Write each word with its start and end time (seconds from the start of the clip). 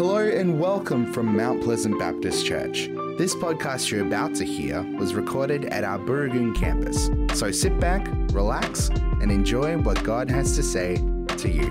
Hello 0.00 0.16
and 0.16 0.58
welcome 0.58 1.12
from 1.12 1.36
Mount 1.36 1.62
Pleasant 1.62 1.98
Baptist 1.98 2.46
Church. 2.46 2.88
This 3.18 3.34
podcast 3.34 3.90
you're 3.90 4.06
about 4.06 4.34
to 4.36 4.46
hear 4.46 4.82
was 4.96 5.12
recorded 5.12 5.66
at 5.66 5.84
our 5.84 5.98
Burragoon 5.98 6.54
campus. 6.56 7.10
So 7.38 7.50
sit 7.50 7.78
back, 7.78 8.08
relax, 8.32 8.88
and 8.88 9.30
enjoy 9.30 9.76
what 9.76 10.02
God 10.02 10.30
has 10.30 10.56
to 10.56 10.62
say 10.62 10.96
to 11.36 11.50
you. 11.50 11.68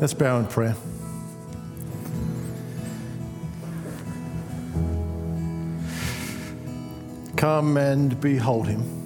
Let's 0.00 0.14
bow 0.14 0.40
in 0.40 0.46
prayer. 0.46 0.74
Come 7.36 7.76
and 7.76 8.20
behold 8.20 8.66
him. 8.66 9.01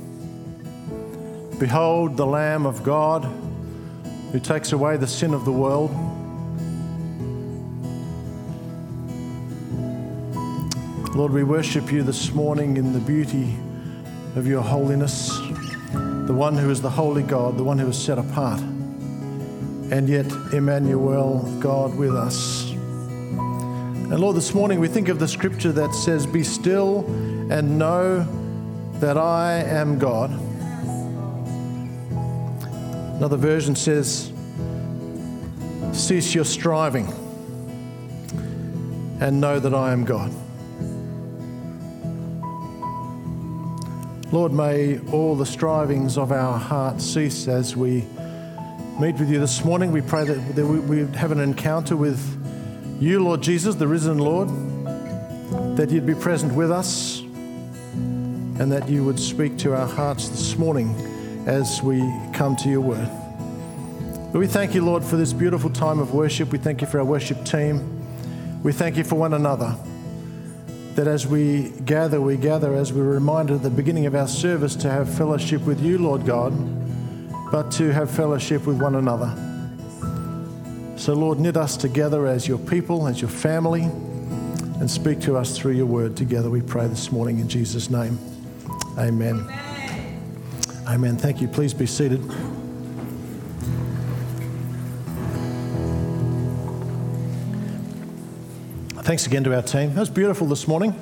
Behold 1.59 2.17
the 2.17 2.27
Lamb 2.27 2.67
of 2.67 2.83
God 2.83 3.25
who 4.33 4.41
takes 4.41 4.73
away 4.73 4.97
the 4.97 5.07
sin 5.07 5.35
of 5.35 5.45
the 5.45 5.53
world. 5.53 5.91
Lord, 11.17 11.33
we 11.33 11.45
worship 11.45 11.91
you 11.91 12.03
this 12.03 12.33
morning 12.33 12.77
in 12.77 12.93
the 12.93 13.01
beauty 13.01 13.57
of 14.37 14.47
your 14.47 14.63
holiness, 14.63 15.29
the 16.27 16.35
one 16.35 16.57
who 16.57 16.71
is 16.71 16.83
the 16.83 16.91
holy 16.91 17.23
God, 17.23 17.57
the 17.57 17.65
one 17.65 17.79
who 17.79 17.89
is 17.89 17.97
set 17.97 18.19
apart 18.19 18.61
and 19.91 20.09
yet 20.09 20.27
Emmanuel, 20.53 21.43
God 21.61 21.95
with 21.95 22.15
us. 22.15 22.71
And 22.71 24.19
Lord, 24.19 24.37
this 24.37 24.53
morning 24.53 24.81
we 24.81 24.89
think 24.89 25.09
of 25.09 25.21
the 25.21 25.29
scripture 25.29 25.71
that 25.73 25.95
says, 25.95 26.27
Be 26.27 26.43
still 26.43 27.07
and 27.51 27.79
know 27.79 28.27
that 28.95 29.17
I 29.17 29.59
am 29.59 29.99
God. 29.99 30.31
Another 33.17 33.39
version 33.39 33.75
says, 33.75 34.31
Cease 35.95 36.35
your 36.35 36.45
striving 36.45 37.07
and 39.21 39.41
know 39.41 39.59
that 39.59 39.73
I 39.73 39.93
am 39.93 40.05
God. 40.05 40.31
Lord, 44.31 44.53
may 44.53 44.99
all 45.13 45.35
the 45.35 45.47
strivings 45.47 46.19
of 46.19 46.31
our 46.31 46.59
hearts 46.59 47.07
cease 47.07 47.49
as 47.49 47.75
we 47.75 48.05
meet 49.01 49.15
with 49.15 49.31
you 49.31 49.41
this 49.41 49.65
morning. 49.65 49.93
We 49.93 50.03
pray 50.03 50.25
that, 50.25 50.67
we 50.67 51.07
have 51.17 51.33
an 51.33 51.41
encounter 51.41 51.97
with 51.97 52.21
you, 53.01 53.25
Lord 53.25 53.41
Jesus, 53.41 53.77
the 53.77 53.89
risen 53.89 54.19
Lord, 54.19 54.51
that 55.79 55.91
you'd 55.91 56.05
be 56.05 56.15
present 56.15 56.53
with 56.53 56.71
us 56.71 57.21
and 57.21 58.71
that 58.71 58.91
you 58.91 59.05
would 59.05 59.19
speak 59.19 59.57
to 59.59 59.75
our 59.75 59.89
hearts 59.89 60.29
this 60.29 60.59
morning 60.59 60.95
as 61.47 61.83
we 61.83 62.01
come 62.33 62.57
to 62.57 62.69
your 62.69 62.83
word. 62.83 63.09
We 64.33 64.47
thank 64.47 64.75
you, 64.75 64.85
Lord, 64.85 65.03
for 65.03 65.17
this 65.17 65.33
beautiful 65.33 65.71
time 65.71 65.99
of 65.99 66.13
worship. 66.13 66.53
We 66.53 66.59
thank 66.59 66.81
you 66.83 66.87
for 66.87 66.99
our 66.99 67.05
worship 67.05 67.45
team. 67.45 68.05
We 68.63 68.73
thank 68.73 68.97
you 68.97 69.05
for 69.05 69.15
one 69.15 69.33
another. 69.33 69.75
That 70.97 71.07
as 71.07 71.27
we 71.27 71.71
gather, 71.85 72.21
we 72.21 72.37
gather 72.37 72.75
as 72.75 72.93
we 72.93 73.01
were 73.01 73.13
reminded 73.13 73.57
at 73.57 73.63
the 73.63 73.71
beginning 73.71 74.07
of 74.07 74.15
our 74.15 74.29
service 74.29 74.75
to 74.77 74.91
have 74.91 75.13
fellowship 75.13 75.63
with 75.63 75.81
you, 75.81 75.99
Lord 75.99 76.27
God 76.27 76.53
but 77.51 77.71
to 77.73 77.93
have 77.93 78.11
fellowship 78.11 78.67
with 78.67 78.81
one 78.81 78.97
another. 78.97 79.35
So, 80.99 81.15
Lord, 81.15 81.39
knit 81.39 81.57
us 81.57 81.77
together 81.77 82.27
as 82.27 82.49
your 82.49 82.59
people, 82.59 83.07
as 83.07 83.21
your 83.21 83.31
family, 83.31 83.83
and 83.83 84.91
speak 84.91 85.21
to 85.23 85.37
us 85.37 85.57
through 85.57 85.73
your 85.73 85.87
word 85.87 86.17
together, 86.17 86.51
we 86.51 86.61
pray 86.61 86.87
this 86.87 87.13
morning 87.13 87.39
in 87.39 87.49
Jesus' 87.49 87.89
name. 87.89 88.19
Amen. 88.99 89.41
Amen. 89.41 89.76
Amen. 90.89 91.17
Thank 91.17 91.41
you. 91.41 91.49
Please 91.49 91.75
be 91.75 91.85
seated. 91.85 92.23
Thanks 99.03 99.27
again 99.27 99.43
to 99.45 99.55
our 99.55 99.63
team. 99.63 99.95
That 99.95 100.01
was 100.01 100.11
beautiful 100.11 100.47
this 100.47 100.69
morning. 100.69 100.95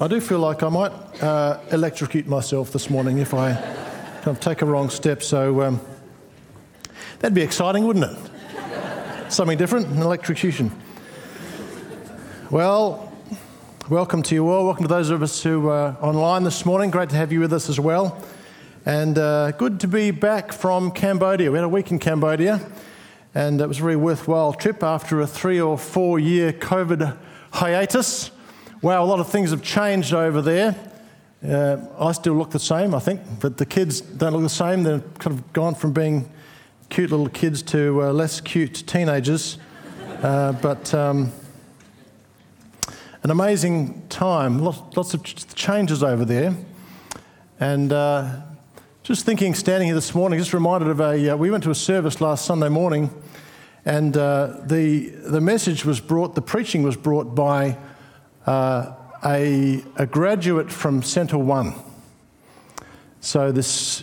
I 0.00 0.08
do 0.08 0.22
feel 0.22 0.38
like 0.38 0.62
I 0.62 0.70
might 0.70 1.22
uh, 1.22 1.60
electrocute 1.70 2.26
myself 2.26 2.72
this 2.72 2.88
morning 2.88 3.18
if 3.18 3.34
I 3.34 3.52
kind 3.52 4.28
of 4.28 4.40
take 4.40 4.62
a 4.62 4.64
wrong 4.64 4.88
step. 4.88 5.22
So 5.22 5.60
um, 5.62 5.80
that'd 7.18 7.34
be 7.34 7.42
exciting, 7.42 7.84
wouldn't 7.84 8.06
it? 8.06 9.30
Something 9.30 9.58
different, 9.58 9.88
an 9.88 10.00
electrocution. 10.00 10.70
Well, 12.50 13.12
welcome 13.90 14.22
to 14.22 14.34
you 14.34 14.48
all. 14.48 14.64
Welcome 14.64 14.84
to 14.84 14.88
those 14.88 15.10
of 15.10 15.22
us 15.22 15.42
who 15.42 15.68
are 15.68 15.94
online 16.00 16.44
this 16.44 16.64
morning. 16.64 16.90
Great 16.90 17.10
to 17.10 17.16
have 17.16 17.32
you 17.32 17.40
with 17.40 17.52
us 17.52 17.68
as 17.68 17.78
well. 17.78 18.22
And 18.86 19.18
uh, 19.18 19.50
good 19.50 19.80
to 19.80 19.88
be 19.88 20.12
back 20.12 20.52
from 20.52 20.92
Cambodia. 20.92 21.50
We 21.50 21.58
had 21.58 21.64
a 21.64 21.68
week 21.68 21.90
in 21.90 21.98
Cambodia, 21.98 22.60
and 23.34 23.60
it 23.60 23.66
was 23.66 23.80
a 23.80 23.82
very 23.82 23.96
worthwhile 23.96 24.52
trip 24.52 24.84
after 24.84 25.20
a 25.20 25.26
three 25.26 25.60
or 25.60 25.76
four 25.76 26.20
year 26.20 26.52
COVID 26.52 27.18
hiatus. 27.50 28.30
Wow, 28.82 29.02
a 29.02 29.06
lot 29.06 29.18
of 29.18 29.28
things 29.28 29.50
have 29.50 29.60
changed 29.60 30.14
over 30.14 30.40
there. 30.40 30.76
Uh, 31.44 31.78
I 31.98 32.12
still 32.12 32.34
look 32.34 32.50
the 32.50 32.60
same, 32.60 32.94
I 32.94 33.00
think, 33.00 33.22
but 33.40 33.56
the 33.56 33.66
kids 33.66 34.00
don't 34.00 34.32
look 34.32 34.42
the 34.42 34.48
same. 34.48 34.84
They've 34.84 35.02
kind 35.18 35.36
of 35.36 35.52
gone 35.52 35.74
from 35.74 35.92
being 35.92 36.30
cute 36.88 37.10
little 37.10 37.28
kids 37.28 37.62
to 37.62 38.04
uh, 38.04 38.12
less 38.12 38.40
cute 38.40 38.86
teenagers. 38.86 39.58
Uh, 40.22 40.52
but 40.52 40.94
um, 40.94 41.32
an 43.24 43.32
amazing 43.32 44.06
time, 44.10 44.60
lots, 44.60 44.96
lots, 44.96 45.12
of 45.12 45.24
changes 45.56 46.04
over 46.04 46.24
there. 46.24 46.54
And 47.58 47.92
uh, 47.92 48.42
just 49.06 49.24
thinking, 49.24 49.54
standing 49.54 49.86
here 49.86 49.94
this 49.94 50.16
morning, 50.16 50.36
just 50.36 50.52
reminded 50.52 50.88
of 50.88 50.98
a. 50.98 51.30
Uh, 51.30 51.36
we 51.36 51.48
went 51.48 51.62
to 51.62 51.70
a 51.70 51.76
service 51.76 52.20
last 52.20 52.44
Sunday 52.44 52.68
morning, 52.68 53.08
and 53.84 54.16
uh, 54.16 54.58
the, 54.64 55.10
the 55.10 55.40
message 55.40 55.84
was 55.84 56.00
brought, 56.00 56.34
the 56.34 56.42
preaching 56.42 56.82
was 56.82 56.96
brought 56.96 57.32
by 57.32 57.78
a, 58.48 59.84
a 59.94 60.06
graduate 60.06 60.72
from 60.72 61.04
Centre 61.04 61.38
One. 61.38 61.74
So 63.20 63.52
this 63.52 64.02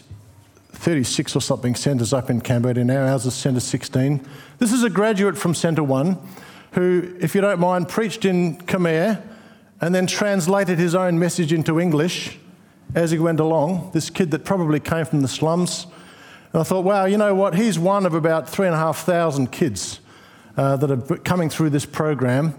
36 0.71 1.35
or 1.35 1.41
something 1.41 1.75
centres 1.75 2.13
up 2.13 2.29
in 2.29 2.39
Cambodia 2.39 2.85
now. 2.85 3.05
Ours 3.05 3.25
is 3.25 3.33
Centre 3.33 3.59
16. 3.59 4.25
This 4.59 4.71
is 4.71 4.83
a 4.83 4.89
graduate 4.89 5.37
from 5.37 5.53
Centre 5.53 5.83
One 5.83 6.17
who, 6.71 7.13
if 7.19 7.35
you 7.35 7.41
don't 7.41 7.59
mind, 7.59 7.89
preached 7.89 8.23
in 8.23 8.55
Khmer 8.59 9.21
and 9.81 9.93
then 9.93 10.07
translated 10.07 10.79
his 10.79 10.95
own 10.95 11.19
message 11.19 11.51
into 11.51 11.77
English 11.77 12.39
as 12.95 13.11
he 13.11 13.19
went 13.19 13.39
along. 13.39 13.91
This 13.93 14.09
kid 14.09 14.31
that 14.31 14.45
probably 14.45 14.79
came 14.79 15.05
from 15.05 15.21
the 15.21 15.27
slums. 15.27 15.87
And 16.51 16.61
I 16.61 16.63
thought, 16.63 16.83
wow, 16.83 17.05
you 17.05 17.17
know 17.17 17.33
what? 17.33 17.55
He's 17.55 17.79
one 17.79 18.05
of 18.05 18.13
about 18.13 18.47
three 18.47 18.67
and 18.67 18.75
a 18.75 18.79
half 18.79 18.99
thousand 18.99 19.51
kids 19.51 19.99
uh, 20.57 20.77
that 20.77 20.91
are 20.91 21.17
coming 21.17 21.49
through 21.49 21.71
this 21.71 21.85
program 21.85 22.55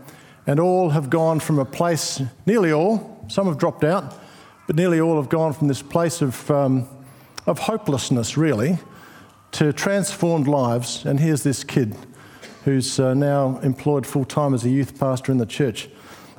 and 0.46 0.60
all 0.60 0.90
have 0.90 1.10
gone 1.10 1.40
from 1.40 1.58
a 1.58 1.64
place, 1.64 2.20
nearly 2.44 2.72
all, 2.72 3.24
some 3.28 3.46
have 3.46 3.56
dropped 3.56 3.84
out, 3.84 4.20
but 4.66 4.76
nearly 4.76 5.00
all 5.00 5.16
have 5.16 5.28
gone 5.28 5.52
from 5.52 5.68
this 5.68 5.80
place 5.80 6.20
of, 6.20 6.50
um, 6.50 6.88
of 7.46 7.58
hopelessness, 7.60 8.36
really, 8.36 8.78
to 9.52 9.72
transformed 9.72 10.48
lives. 10.48 11.04
And 11.06 11.20
here's 11.20 11.42
this 11.42 11.64
kid 11.64 11.96
who's 12.64 12.98
uh, 12.98 13.14
now 13.14 13.58
employed 13.58 14.06
full 14.06 14.24
time 14.24 14.54
as 14.54 14.64
a 14.64 14.70
youth 14.70 14.98
pastor 14.98 15.32
in 15.32 15.38
the 15.38 15.46
church. 15.46 15.88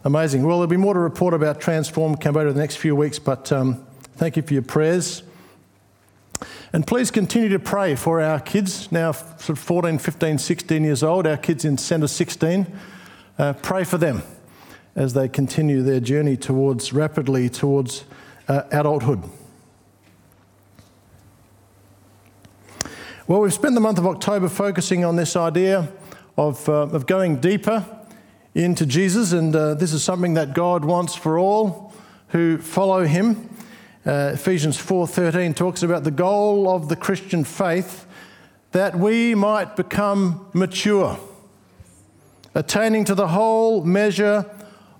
Amazing. 0.05 0.43
Well, 0.43 0.57
there'll 0.57 0.67
be 0.67 0.77
more 0.77 0.93
to 0.93 0.99
report 0.99 1.33
about 1.33 1.59
Transform 1.59 2.15
Cambodia 2.15 2.49
in 2.49 2.53
the 2.53 2.61
next 2.61 2.75
few 2.75 2.95
weeks, 2.95 3.17
but 3.17 3.51
um, 3.51 3.83
thank 4.17 4.37
you 4.37 4.43
for 4.43 4.53
your 4.53 4.61
prayers. 4.61 5.23
And 6.71 6.85
please 6.85 7.09
continue 7.09 7.49
to 7.49 7.57
pray 7.57 7.95
for 7.95 8.21
our 8.21 8.39
kids, 8.39 8.91
now 8.91 9.13
sort 9.13 9.49
of 9.49 9.59
14, 9.59 9.97
15, 9.97 10.37
16 10.37 10.83
years 10.83 11.01
old, 11.01 11.25
our 11.25 11.37
kids 11.37 11.65
in 11.65 11.79
Centre 11.79 12.07
16 12.07 12.67
uh, 13.39 13.53
pray 13.53 13.83
for 13.83 13.97
them 13.97 14.21
as 14.95 15.15
they 15.15 15.27
continue 15.27 15.81
their 15.81 15.99
journey 15.99 16.37
towards 16.37 16.93
rapidly 16.93 17.49
towards 17.49 18.03
uh, 18.47 18.61
adulthood. 18.71 19.23
Well, 23.27 23.41
we've 23.41 23.51
spent 23.51 23.73
the 23.73 23.81
month 23.81 23.97
of 23.97 24.05
October 24.05 24.49
focusing 24.49 25.03
on 25.03 25.15
this 25.15 25.35
idea 25.35 25.91
of, 26.37 26.69
uh, 26.69 26.73
of 26.89 27.07
going 27.07 27.37
deeper 27.37 27.83
into 28.55 28.85
Jesus, 28.85 29.33
and 29.33 29.53
uh, 29.53 29.73
this 29.73 29.91
is 29.91 30.03
something 30.03 30.33
that 30.35 30.53
God 30.53 30.85
wants 30.85 31.13
for 31.13 31.37
all 31.37 31.93
who 32.29 32.57
follow 32.57 33.03
Him. 33.03 33.49
Uh, 34.05 34.31
Ephesians 34.33 34.77
4:13 34.77 35.53
talks 35.55 35.83
about 35.83 36.05
the 36.05 36.11
goal 36.11 36.69
of 36.69 36.87
the 36.87 36.95
Christian 36.95 37.43
faith 37.43 38.07
that 38.71 38.97
we 38.97 39.35
might 39.35 39.75
become 39.75 40.47
mature 40.53 41.19
attaining 42.53 43.03
to 43.05 43.15
the 43.15 43.27
whole 43.27 43.83
measure 43.83 44.49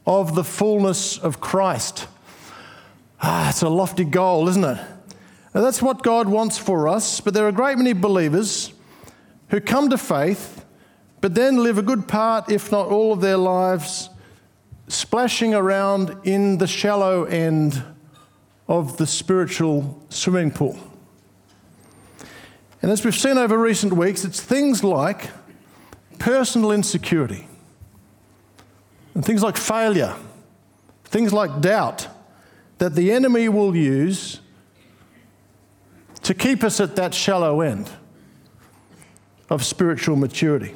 of 0.05 0.35
the 0.35 0.43
fullness 0.43 1.17
of 1.17 1.39
Christ. 1.39 2.07
Ah, 3.21 3.49
it's 3.49 3.61
a 3.61 3.69
lofty 3.69 4.03
goal, 4.03 4.49
isn't 4.49 4.63
it? 4.63 4.85
That's 5.53 5.81
what 5.81 6.03
God 6.03 6.27
wants 6.27 6.57
for 6.57 6.89
us, 6.89 7.21
but 7.21 7.33
there 7.33 7.45
are 7.45 7.49
a 7.49 7.53
great 7.53 7.77
many 7.77 7.93
believers 7.93 8.73
who 9.49 9.61
come 9.61 9.89
to 9.89 9.97
faith, 9.97 10.64
but 11.25 11.33
then 11.33 11.57
live 11.57 11.80
a 11.80 11.81
good 11.81 12.07
part, 12.07 12.51
if 12.51 12.72
not 12.72 12.86
all 12.86 13.12
of 13.12 13.19
their 13.19 13.36
lives, 13.36 14.12
splashing 14.88 15.56
around 15.56 16.16
in 16.24 16.60
the 16.60 16.68
shallow 16.68 17.24
end 17.24 17.83
of 18.68 18.98
the 18.98 19.07
spiritual 19.07 20.00
swimming 20.10 20.51
pool. 20.51 20.77
And 22.80 22.92
as 22.92 23.04
we've 23.04 23.16
seen 23.16 23.39
over 23.39 23.57
recent 23.57 23.94
weeks, 23.94 24.24
it's 24.24 24.39
things 24.39 24.83
like 24.83 25.31
personal 26.19 26.72
insecurity, 26.72 27.48
and 29.16 29.25
things 29.25 29.42
like 29.42 29.57
failure, 29.57 30.16
things 31.06 31.33
like 31.33 31.60
doubt 31.60 32.07
that 32.77 32.94
the 32.94 33.12
enemy 33.12 33.50
will 33.50 33.75
use 33.75 34.42
to 36.22 36.36
keep 36.36 36.63
us 36.63 36.80
at 36.80 36.95
that 36.98 37.16
shallow 37.16 37.62
end 37.62 37.89
of 39.50 39.66
spiritual 39.66 40.18
maturity. 40.18 40.75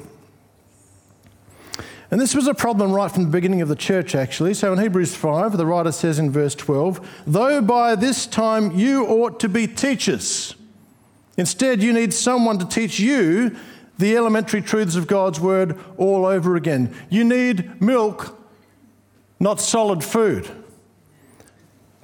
And 2.10 2.20
this 2.20 2.34
was 2.34 2.48
a 2.48 2.54
problem 2.54 2.92
right 2.92 3.10
from 3.10 3.24
the 3.24 3.30
beginning 3.30 3.62
of 3.62 3.68
the 3.68 3.76
church, 3.76 4.16
actually. 4.16 4.54
So 4.54 4.72
in 4.72 4.80
Hebrews 4.80 5.14
5, 5.14 5.56
the 5.56 5.66
writer 5.66 5.92
says 5.92 6.18
in 6.18 6.30
verse 6.30 6.56
12, 6.56 7.22
Though 7.26 7.62
by 7.62 7.94
this 7.94 8.26
time 8.26 8.76
you 8.76 9.06
ought 9.06 9.38
to 9.40 9.48
be 9.48 9.68
teachers, 9.68 10.56
instead 11.36 11.82
you 11.82 11.92
need 11.92 12.12
someone 12.12 12.58
to 12.58 12.66
teach 12.66 12.98
you 12.98 13.56
the 13.98 14.16
elementary 14.16 14.60
truths 14.60 14.96
of 14.96 15.06
God's 15.06 15.38
word 15.38 15.78
all 15.98 16.26
over 16.26 16.56
again. 16.56 16.92
You 17.10 17.22
need 17.22 17.80
milk, 17.80 18.36
not 19.38 19.60
solid 19.60 20.02
food. 20.02 20.50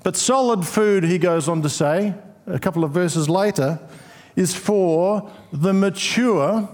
But 0.05 0.14
solid 0.14 0.64
food, 0.64 1.02
he 1.02 1.19
goes 1.19 1.49
on 1.49 1.62
to 1.62 1.69
say, 1.69 2.14
a 2.47 2.61
couple 2.61 2.85
of 2.85 2.93
verses 2.93 3.29
later, 3.29 3.81
is 4.37 4.55
for 4.55 5.32
the 5.52 5.73
mature 5.73 6.69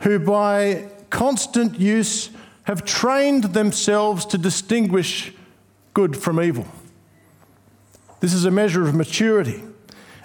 who 0.00 0.18
by 0.18 0.90
constant 1.12 1.78
use 1.78 2.30
have 2.64 2.84
trained 2.84 3.44
themselves 3.44 4.24
to 4.24 4.38
distinguish 4.38 5.32
good 5.94 6.16
from 6.16 6.40
evil. 6.40 6.66
This 8.20 8.32
is 8.32 8.46
a 8.46 8.50
measure 8.50 8.88
of 8.88 8.94
maturity. 8.94 9.62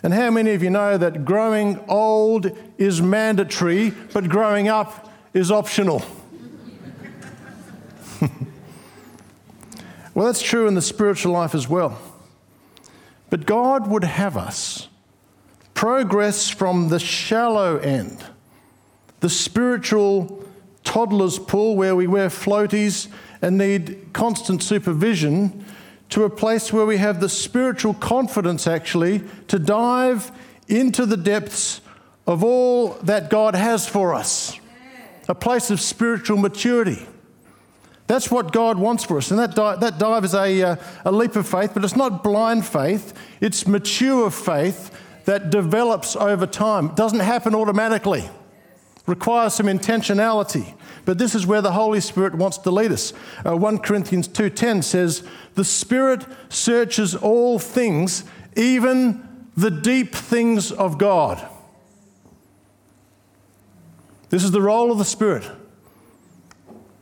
And 0.01 0.13
how 0.13 0.31
many 0.31 0.51
of 0.53 0.63
you 0.63 0.69
know 0.69 0.97
that 0.97 1.25
growing 1.25 1.79
old 1.89 2.57
is 2.77 3.01
mandatory, 3.01 3.91
but 4.13 4.29
growing 4.29 4.69
up 4.69 5.11
is 5.33 5.51
optional? 5.51 6.03
well, 10.13 10.27
that's 10.27 10.41
true 10.41 10.67
in 10.67 10.75
the 10.75 10.81
spiritual 10.81 11.33
life 11.33 11.53
as 11.53 11.67
well. 11.67 11.99
But 13.29 13.45
God 13.45 13.87
would 13.87 14.05
have 14.05 14.37
us 14.37 14.87
progress 15.73 16.49
from 16.49 16.87
the 16.87 16.99
shallow 16.99 17.77
end, 17.77 18.23
the 19.19 19.29
spiritual 19.29 20.46
toddler's 20.87 21.37
pool 21.37 21.75
where 21.75 21.97
we 21.97 22.07
wear 22.07 22.29
floaties 22.29 23.09
and 23.41 23.57
need 23.57 24.13
constant 24.13 24.63
supervision, 24.63 25.65
to 26.09 26.23
a 26.23 26.29
place 26.29 26.71
where 26.71 26.85
we 26.85 26.97
have 26.97 27.19
the 27.19 27.27
spiritual 27.27 27.93
confidence 27.93 28.65
actually 28.65 29.21
to 29.49 29.59
dive 29.59 30.31
into 30.69 31.05
the 31.05 31.17
depths 31.17 31.81
of 32.25 32.41
all 32.41 32.93
that 33.03 33.29
God 33.29 33.53
has 33.53 33.85
for 33.87 34.15
us. 34.15 34.57
A 35.27 35.35
place 35.35 35.69
of 35.69 35.81
spiritual 35.81 36.37
maturity. 36.37 37.05
That's 38.07 38.31
what 38.31 38.53
God 38.53 38.79
wants 38.79 39.03
for 39.03 39.17
us. 39.17 39.29
And 39.31 39.39
that 39.41 39.53
dive, 39.53 39.81
that 39.81 39.99
dive 39.99 40.23
is 40.23 40.33
a, 40.33 40.61
uh, 40.63 40.75
a 41.03 41.11
leap 41.11 41.35
of 41.35 41.45
faith, 41.45 41.71
but 41.73 41.83
it's 41.83 41.97
not 41.97 42.23
blind 42.23 42.65
faith, 42.65 43.13
it's 43.41 43.67
mature 43.67 44.31
faith 44.31 44.97
that 45.25 45.49
develops 45.49 46.15
over 46.15 46.47
time. 46.47 46.85
It 46.87 46.95
doesn't 46.95 47.19
happen 47.19 47.53
automatically, 47.53 48.29
requires 49.07 49.55
some 49.55 49.65
intentionality. 49.65 50.75
But 51.05 51.17
this 51.17 51.33
is 51.33 51.47
where 51.47 51.61
the 51.61 51.71
Holy 51.71 52.01
Spirit 52.01 52.35
wants 52.35 52.57
to 52.59 52.69
lead 52.69 52.91
us. 52.91 53.13
Uh, 53.45 53.55
1 53.55 53.79
Corinthians 53.79 54.27
2:10 54.27 54.81
says, 54.83 55.23
"The 55.55 55.63
Spirit 55.63 56.25
searches 56.49 57.15
all 57.15 57.57
things, 57.57 58.25
even 58.55 59.25
the 59.55 59.71
deep 59.71 60.13
things 60.13 60.71
of 60.71 60.97
God." 60.97 61.41
This 64.29 64.43
is 64.43 64.51
the 64.51 64.61
role 64.61 64.91
of 64.91 64.97
the 64.97 65.05
Spirit 65.05 65.49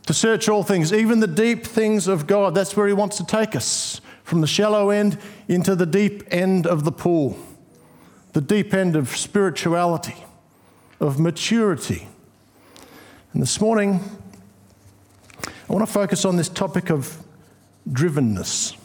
to 0.06 0.13
search 0.13 0.48
all 0.48 0.62
things, 0.62 0.94
even 0.94 1.19
the 1.19 1.28
deep 1.28 1.66
things 1.66 2.08
of 2.08 2.28
God. 2.28 2.54
That's 2.54 2.78
where 2.78 2.88
He 2.88 2.94
wants 2.94 3.18
to 3.18 3.25
take 3.25 3.56
us 3.56 4.01
from 4.24 4.42
the 4.42 4.48
shallow 4.48 4.92
end 4.92 5.18
into 5.48 5.75
the 5.75 5.86
deep 5.86 6.24
end 6.30 6.68
of 6.68 6.84
the 6.84 6.92
pool, 6.92 7.38
the 8.34 8.42
deep 8.42 8.74
end 8.74 8.96
of 8.96 9.16
spirituality, 9.16 10.25
of 11.00 11.20
maturity. 11.20 12.08
And 13.34 13.42
this 13.42 13.60
morning, 13.60 14.00
I 15.46 15.74
want 15.74 15.86
to 15.86 15.92
focus 15.92 16.26
on 16.26 16.38
this 16.38 16.50
topic 16.50 16.90
of 16.90 17.18
drivenness, 17.90 18.76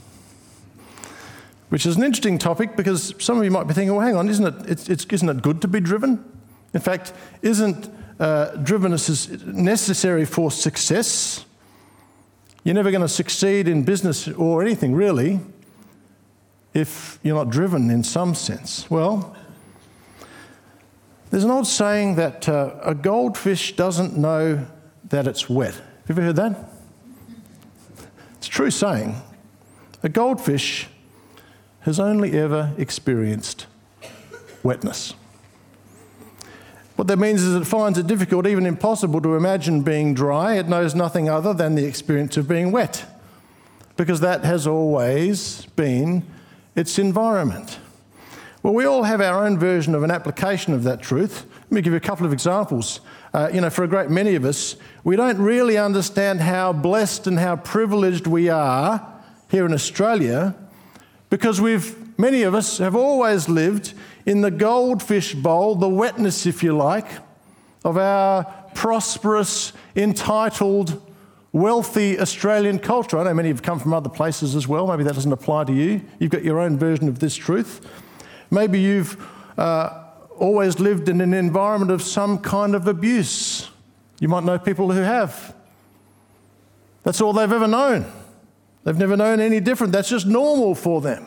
which 1.68 1.86
is 1.86 1.96
an 1.96 2.02
interesting 2.02 2.38
topic 2.38 2.76
because 2.76 3.14
some 3.18 3.38
of 3.38 3.44
you 3.44 3.50
might 3.50 3.68
be 3.68 3.74
thinking, 3.74 3.94
well, 3.94 4.04
hang 4.04 4.16
on, 4.16 4.28
isn't 4.28 4.46
it, 4.46 4.70
it's, 4.70 4.88
it's, 4.88 5.04
isn't 5.06 5.28
it 5.28 5.42
good 5.42 5.62
to 5.62 5.68
be 5.68 5.80
driven? 5.80 6.24
In 6.74 6.80
fact, 6.80 7.12
isn't 7.42 7.90
uh, 8.18 8.52
drivenness 8.56 9.46
necessary 9.46 10.24
for 10.24 10.50
success. 10.50 11.44
You're 12.64 12.74
never 12.74 12.90
going 12.90 13.02
to 13.02 13.08
succeed 13.08 13.66
in 13.66 13.82
business 13.82 14.28
or 14.28 14.62
anything 14.62 14.94
really 14.94 15.40
if 16.74 17.18
you're 17.22 17.34
not 17.34 17.50
driven 17.50 17.90
in 17.90 18.04
some 18.04 18.34
sense. 18.34 18.90
Well, 18.90 19.34
there's 21.30 21.44
an 21.44 21.50
old 21.50 21.66
saying 21.66 22.16
that 22.16 22.48
uh, 22.48 22.74
a 22.82 22.94
goldfish 22.94 23.76
doesn't 23.76 24.16
know 24.16 24.66
that 25.08 25.26
it's 25.26 25.48
wet. 25.48 25.74
Have 26.06 26.16
you 26.18 26.22
ever 26.22 26.22
heard 26.22 26.36
that? 26.36 26.72
It's 28.38 28.48
a 28.48 28.50
true 28.50 28.70
saying. 28.70 29.14
A 30.02 30.08
goldfish 30.08 30.88
has 31.80 32.00
only 32.00 32.32
ever 32.38 32.72
experienced 32.76 33.66
wetness. 34.62 35.14
What 36.96 37.06
that 37.08 37.18
means 37.18 37.42
is 37.42 37.54
it 37.54 37.66
finds 37.66 37.96
it 37.96 38.06
difficult, 38.06 38.46
even 38.46 38.66
impossible, 38.66 39.22
to 39.22 39.36
imagine 39.36 39.82
being 39.82 40.12
dry. 40.12 40.56
It 40.56 40.68
knows 40.68 40.94
nothing 40.94 41.30
other 41.30 41.54
than 41.54 41.74
the 41.74 41.84
experience 41.84 42.36
of 42.36 42.46
being 42.46 42.72
wet, 42.72 43.04
because 43.96 44.20
that 44.20 44.44
has 44.44 44.66
always 44.66 45.64
been 45.76 46.24
its 46.74 46.98
environment. 46.98 47.78
Well, 48.62 48.74
we 48.74 48.84
all 48.84 49.04
have 49.04 49.22
our 49.22 49.46
own 49.46 49.58
version 49.58 49.94
of 49.94 50.02
an 50.02 50.10
application 50.10 50.74
of 50.74 50.82
that 50.82 51.00
truth. 51.00 51.46
Let 51.62 51.72
me 51.72 51.80
give 51.80 51.94
you 51.94 51.96
a 51.96 52.00
couple 52.00 52.26
of 52.26 52.32
examples. 52.32 53.00
Uh, 53.32 53.48
you 53.50 53.58
know, 53.62 53.70
for 53.70 53.84
a 53.84 53.88
great 53.88 54.10
many 54.10 54.34
of 54.34 54.44
us, 54.44 54.76
we 55.02 55.16
don't 55.16 55.38
really 55.38 55.78
understand 55.78 56.42
how 56.42 56.74
blessed 56.74 57.26
and 57.26 57.38
how 57.38 57.56
privileged 57.56 58.26
we 58.26 58.50
are 58.50 59.06
here 59.50 59.64
in 59.64 59.72
Australia 59.72 60.54
because 61.30 61.58
we've, 61.58 62.18
many 62.18 62.42
of 62.42 62.54
us 62.54 62.76
have 62.76 62.94
always 62.94 63.48
lived 63.48 63.94
in 64.26 64.42
the 64.42 64.50
goldfish 64.50 65.32
bowl, 65.32 65.74
the 65.74 65.88
wetness, 65.88 66.44
if 66.44 66.62
you 66.62 66.76
like, 66.76 67.06
of 67.82 67.96
our 67.96 68.44
prosperous, 68.74 69.72
entitled, 69.96 71.00
wealthy 71.52 72.20
Australian 72.20 72.78
culture. 72.78 73.18
I 73.18 73.24
know 73.24 73.32
many 73.32 73.48
have 73.48 73.62
come 73.62 73.78
from 73.78 73.94
other 73.94 74.10
places 74.10 74.54
as 74.54 74.68
well. 74.68 74.86
Maybe 74.86 75.04
that 75.04 75.14
doesn't 75.14 75.32
apply 75.32 75.64
to 75.64 75.72
you. 75.72 76.02
You've 76.18 76.30
got 76.30 76.44
your 76.44 76.60
own 76.60 76.76
version 76.76 77.08
of 77.08 77.20
this 77.20 77.34
truth. 77.34 77.80
Maybe 78.50 78.80
you've 78.80 79.16
uh, 79.58 80.04
always 80.38 80.80
lived 80.80 81.08
in 81.08 81.20
an 81.20 81.34
environment 81.34 81.90
of 81.90 82.02
some 82.02 82.38
kind 82.38 82.74
of 82.74 82.86
abuse. 82.88 83.70
You 84.20 84.28
might 84.28 84.44
know 84.44 84.58
people 84.58 84.90
who 84.90 85.00
have. 85.00 85.54
That's 87.02 87.20
all 87.20 87.32
they've 87.32 87.52
ever 87.52 87.68
known. 87.68 88.10
They've 88.84 88.96
never 88.96 89.16
known 89.16 89.40
any 89.40 89.60
different. 89.60 89.92
That's 89.92 90.08
just 90.08 90.26
normal 90.26 90.74
for 90.74 91.00
them. 91.00 91.26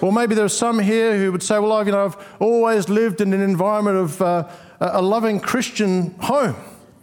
Or 0.00 0.12
maybe 0.12 0.34
there 0.34 0.44
are 0.44 0.50
some 0.50 0.78
here 0.78 1.18
who 1.18 1.32
would 1.32 1.42
say, 1.42 1.58
Well, 1.58 1.72
I've, 1.72 1.86
you 1.86 1.92
know, 1.92 2.06
I've 2.06 2.16
always 2.40 2.88
lived 2.88 3.20
in 3.20 3.32
an 3.32 3.40
environment 3.40 3.96
of 3.96 4.22
uh, 4.22 4.48
a 4.80 5.02
loving 5.02 5.40
Christian 5.40 6.14
home. 6.20 6.56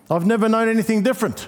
I've 0.09 0.25
never 0.25 0.49
known 0.49 0.67
anything 0.67 1.03
different. 1.03 1.47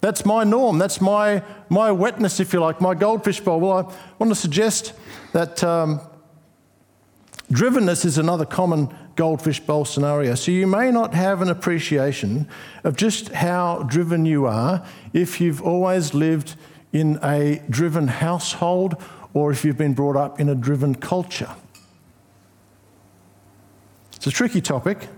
That's 0.00 0.24
my 0.24 0.44
norm. 0.44 0.78
That's 0.78 1.00
my, 1.00 1.42
my 1.68 1.92
wetness, 1.92 2.40
if 2.40 2.52
you 2.52 2.60
like, 2.60 2.80
my 2.80 2.94
goldfish 2.94 3.40
bowl. 3.40 3.60
Well, 3.60 3.72
I 3.72 4.14
want 4.18 4.30
to 4.30 4.34
suggest 4.34 4.94
that 5.32 5.62
um, 5.62 6.00
drivenness 7.52 8.04
is 8.04 8.18
another 8.18 8.44
common 8.44 8.94
goldfish 9.16 9.60
bowl 9.60 9.84
scenario. 9.84 10.34
So 10.34 10.50
you 10.50 10.66
may 10.66 10.90
not 10.90 11.14
have 11.14 11.42
an 11.42 11.48
appreciation 11.48 12.48
of 12.84 12.96
just 12.96 13.28
how 13.28 13.82
driven 13.82 14.24
you 14.24 14.46
are 14.46 14.84
if 15.12 15.40
you've 15.40 15.62
always 15.62 16.14
lived 16.14 16.54
in 16.92 17.18
a 17.22 17.62
driven 17.68 18.08
household 18.08 18.96
or 19.34 19.52
if 19.52 19.64
you've 19.64 19.78
been 19.78 19.94
brought 19.94 20.16
up 20.16 20.40
in 20.40 20.48
a 20.48 20.54
driven 20.54 20.94
culture. 20.94 21.54
It's 24.16 24.26
a 24.26 24.30
tricky 24.30 24.60
topic 24.60 25.08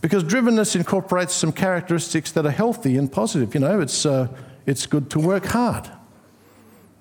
because 0.00 0.24
drivenness 0.24 0.76
incorporates 0.76 1.34
some 1.34 1.52
characteristics 1.52 2.32
that 2.32 2.46
are 2.46 2.50
healthy 2.50 2.96
and 2.96 3.10
positive. 3.10 3.54
You 3.54 3.60
know, 3.60 3.80
it's, 3.80 4.06
uh, 4.06 4.28
it's 4.66 4.86
good 4.86 5.10
to 5.10 5.18
work 5.18 5.46
hard, 5.46 5.90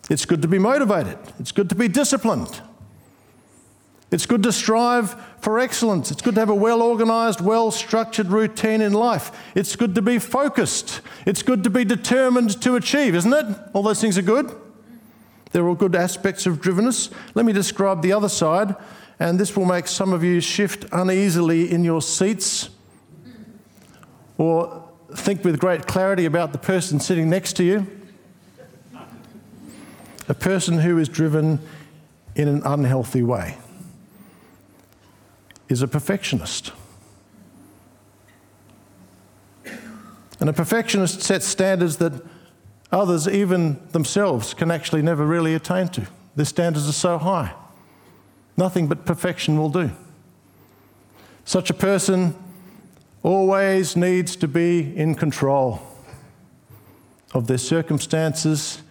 it's 0.09 0.25
good 0.25 0.41
to 0.41 0.47
be 0.47 0.59
motivated, 0.59 1.17
it's 1.39 1.51
good 1.51 1.69
to 1.69 1.75
be 1.75 1.87
disciplined. 1.87 2.61
It's 4.11 4.25
good 4.25 4.41
to 4.43 4.51
strive 4.51 5.15
for 5.39 5.59
excellence. 5.59 6.09
It's 6.09 6.21
good 6.21 6.33
to 6.35 6.41
have 6.41 6.49
a 6.49 6.55
well 6.55 6.81
organized, 6.81 7.41
well 7.41 7.69
structured 7.69 8.27
routine 8.27 8.81
in 8.81 8.93
life. 8.93 9.31
It's 9.53 9.75
good 9.75 9.93
to 9.95 10.01
be 10.01 10.17
focused. 10.17 11.01
It's 11.27 11.43
good 11.43 11.63
to 11.63 11.69
be 11.69 11.85
determined 11.85 12.59
to 12.63 12.75
achieve, 12.75 13.13
isn't 13.13 13.31
it? 13.31 13.45
All 13.73 13.83
those 13.83 14.01
things 14.01 14.17
are 14.17 14.23
good. 14.23 14.51
They're 15.51 15.67
all 15.67 15.75
good 15.75 15.95
aspects 15.95 16.45
of 16.45 16.59
drivenness. 16.59 17.11
Let 17.35 17.45
me 17.45 17.53
describe 17.53 18.01
the 18.01 18.13
other 18.13 18.29
side, 18.29 18.75
and 19.19 19.39
this 19.39 19.55
will 19.55 19.65
make 19.65 19.87
some 19.87 20.13
of 20.13 20.23
you 20.23 20.41
shift 20.41 20.85
uneasily 20.91 21.71
in 21.71 21.83
your 21.83 22.01
seats 22.01 22.69
or 24.37 24.87
think 25.13 25.43
with 25.43 25.59
great 25.59 25.85
clarity 25.85 26.25
about 26.25 26.51
the 26.51 26.57
person 26.57 26.99
sitting 26.99 27.29
next 27.29 27.53
to 27.53 27.63
you. 27.63 27.98
A 30.29 30.33
person 30.35 30.79
who 30.79 30.99
is 30.99 31.09
driven 31.09 31.59
in 32.35 32.47
an 32.47 32.61
unhealthy 32.63 33.23
way 33.23 33.57
is 35.67 35.81
a 35.81 35.87
perfectionist. 35.87 36.71
And 40.39 40.47
a 40.47 40.53
perfectionist 40.53 41.21
sets 41.21 41.45
standards 41.45 41.97
that 41.97 42.13
others, 42.91 43.27
even 43.27 43.79
themselves, 43.91 44.53
can 44.53 44.71
actually 44.71 45.01
never 45.01 45.25
really 45.25 45.53
attain 45.55 45.89
to. 45.89 46.07
Their 46.35 46.45
standards 46.45 46.87
are 46.87 46.93
so 46.93 47.17
high. 47.17 47.53
Nothing 48.55 48.87
but 48.87 49.05
perfection 49.05 49.57
will 49.57 49.69
do. 49.69 49.91
Such 51.43 51.69
a 51.69 51.73
person 51.73 52.35
always 53.23 53.95
needs 53.95 54.35
to 54.37 54.47
be 54.47 54.95
in 54.95 55.15
control 55.15 55.81
of 57.33 57.47
their 57.47 57.57
circumstances 57.57 58.81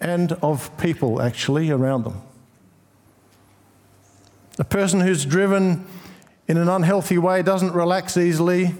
and 0.00 0.32
of 0.42 0.76
people 0.78 1.20
actually 1.20 1.70
around 1.70 2.04
them. 2.04 2.20
A 4.58 4.64
person 4.64 5.00
who's 5.00 5.24
driven 5.24 5.84
in 6.46 6.56
an 6.56 6.68
unhealthy 6.68 7.18
way 7.18 7.42
doesn't 7.42 7.72
relax 7.72 8.16
easily. 8.16 8.74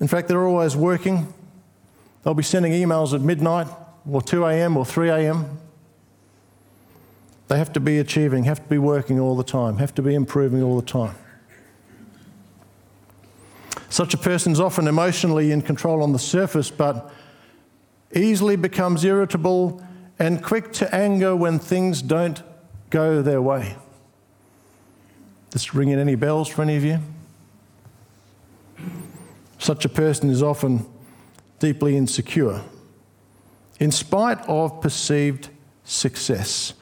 In 0.00 0.08
fact, 0.08 0.28
they're 0.28 0.46
always 0.46 0.76
working. 0.76 1.32
They'll 2.22 2.34
be 2.34 2.42
sending 2.42 2.72
emails 2.72 3.14
at 3.14 3.20
midnight 3.20 3.68
or 4.10 4.22
2 4.22 4.44
a.m. 4.46 4.76
or 4.76 4.84
3 4.84 5.10
a.m. 5.10 5.58
They 7.48 7.58
have 7.58 7.72
to 7.74 7.80
be 7.80 7.98
achieving, 7.98 8.44
have 8.44 8.62
to 8.62 8.68
be 8.68 8.78
working 8.78 9.18
all 9.20 9.36
the 9.36 9.44
time, 9.44 9.78
have 9.78 9.94
to 9.96 10.02
be 10.02 10.14
improving 10.14 10.62
all 10.62 10.80
the 10.80 10.86
time. 10.86 11.14
Such 13.88 14.14
a 14.14 14.16
person 14.16 14.52
is 14.52 14.60
often 14.60 14.86
emotionally 14.86 15.50
in 15.50 15.62
control 15.62 16.02
on 16.02 16.12
the 16.12 16.18
surface, 16.18 16.70
but 16.70 17.12
easily 18.14 18.54
becomes 18.56 19.04
irritable 19.04 19.84
and 20.20 20.44
quick 20.44 20.70
to 20.74 20.94
anger 20.94 21.34
when 21.34 21.58
things 21.58 22.02
don't 22.02 22.42
go 22.90 23.22
their 23.22 23.40
way. 23.40 23.74
This 25.50 25.74
ringing 25.74 25.98
any 25.98 26.14
bells 26.14 26.46
for 26.46 26.62
any 26.62 26.76
of 26.76 26.84
you? 26.84 26.98
Such 29.58 29.84
a 29.86 29.88
person 29.88 30.28
is 30.28 30.42
often 30.42 30.86
deeply 31.58 31.96
insecure, 31.96 32.62
in 33.80 33.90
spite 33.90 34.38
of 34.46 34.80
perceived 34.80 35.48
success. 35.84 36.74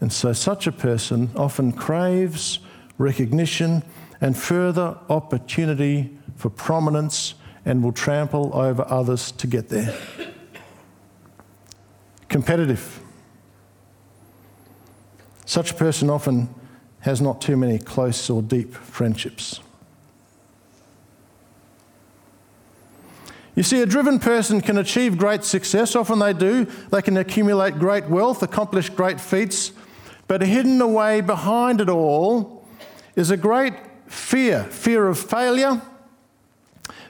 And 0.00 0.12
so, 0.12 0.32
such 0.32 0.66
a 0.66 0.72
person 0.72 1.30
often 1.36 1.72
craves 1.72 2.58
recognition 2.98 3.84
and 4.20 4.36
further 4.36 4.98
opportunity 5.08 6.18
for 6.36 6.50
prominence 6.50 7.34
and 7.64 7.82
will 7.82 7.92
trample 7.92 8.50
over 8.54 8.84
others 8.88 9.30
to 9.32 9.46
get 9.46 9.68
there. 9.68 9.96
Competitive. 12.32 13.02
Such 15.44 15.72
a 15.72 15.74
person 15.74 16.08
often 16.08 16.48
has 17.00 17.20
not 17.20 17.42
too 17.42 17.58
many 17.58 17.78
close 17.78 18.30
or 18.30 18.40
deep 18.40 18.72
friendships. 18.72 19.60
You 23.54 23.62
see, 23.62 23.82
a 23.82 23.86
driven 23.86 24.18
person 24.18 24.62
can 24.62 24.78
achieve 24.78 25.18
great 25.18 25.44
success. 25.44 25.94
Often 25.94 26.20
they 26.20 26.32
do. 26.32 26.64
They 26.90 27.02
can 27.02 27.18
accumulate 27.18 27.78
great 27.78 28.06
wealth, 28.06 28.42
accomplish 28.42 28.88
great 28.88 29.20
feats. 29.20 29.72
But 30.26 30.40
hidden 30.40 30.80
away 30.80 31.20
behind 31.20 31.82
it 31.82 31.90
all 31.90 32.66
is 33.14 33.30
a 33.30 33.36
great 33.36 33.74
fear 34.06 34.64
fear 34.64 35.06
of 35.06 35.18
failure, 35.18 35.82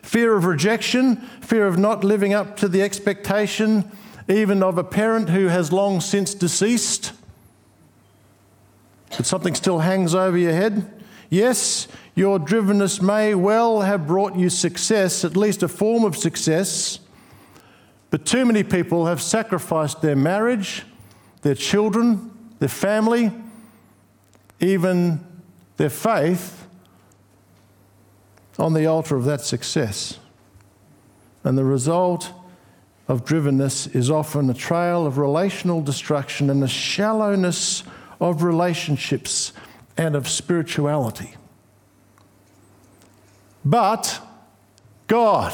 fear 0.03 0.35
of 0.37 0.47
rejection, 0.47 1.17
fear 1.41 1.69
of 1.69 1.79
not 1.79 2.03
living 2.03 2.35
up 2.35 2.57
to 2.57 2.67
the 2.67 2.83
expectation 2.83 3.89
even 4.29 4.63
of 4.63 4.79
a 4.79 4.85
parent 4.85 5.31
who 5.31 5.49
has 5.49 5.73
long 5.73 6.01
since 6.01 6.35
deceased. 6.35 7.13
But 9.17 9.27
something 9.27 9.55
still 9.55 9.81
hangs 9.81 10.15
over 10.15 10.39
your 10.39 10.53
head. 10.53 10.91
Yes, 11.29 11.89
your 12.15 12.39
drivenness 12.39 13.01
may 13.01 13.35
well 13.35 13.81
have 13.81 14.07
brought 14.07 14.37
you 14.37 14.51
success, 14.51 15.25
at 15.25 15.37
least 15.37 15.63
a 15.63 15.69
form 15.69 16.05
of 16.05 16.17
success, 16.17 16.99
but 18.11 18.27
too 18.27 18.45
many 18.45 18.63
people 18.63 19.07
have 19.07 19.23
sacrificed 19.23 20.03
their 20.03 20.17
marriage, 20.17 20.85
their 21.41 21.55
children, 21.55 22.31
their 22.59 22.69
family, 22.69 23.33
even 24.61 25.25
their 25.79 25.89
faith 25.89 26.67
on 28.59 28.75
the 28.75 28.85
altar 28.85 29.17
of 29.17 29.25
that 29.25 29.41
success. 29.41 30.19
And 31.43 31.57
the 31.57 31.65
result 31.65 32.31
of 33.13 33.27
drivenness 33.27 33.95
is 33.95 34.11
often 34.11 34.49
a 34.49 34.55
trail 34.55 35.07
of 35.07 35.19
relational 35.19 35.83
destruction 35.83 36.49
and 36.49 36.65
a 36.65 36.69
shallowness 36.69 37.85
of 38.23 38.43
relationships 38.43 39.53
and 39.99 40.17
of 40.17 40.27
spirituality. 40.27 41.35
But 43.67 44.19
God, 45.09 45.53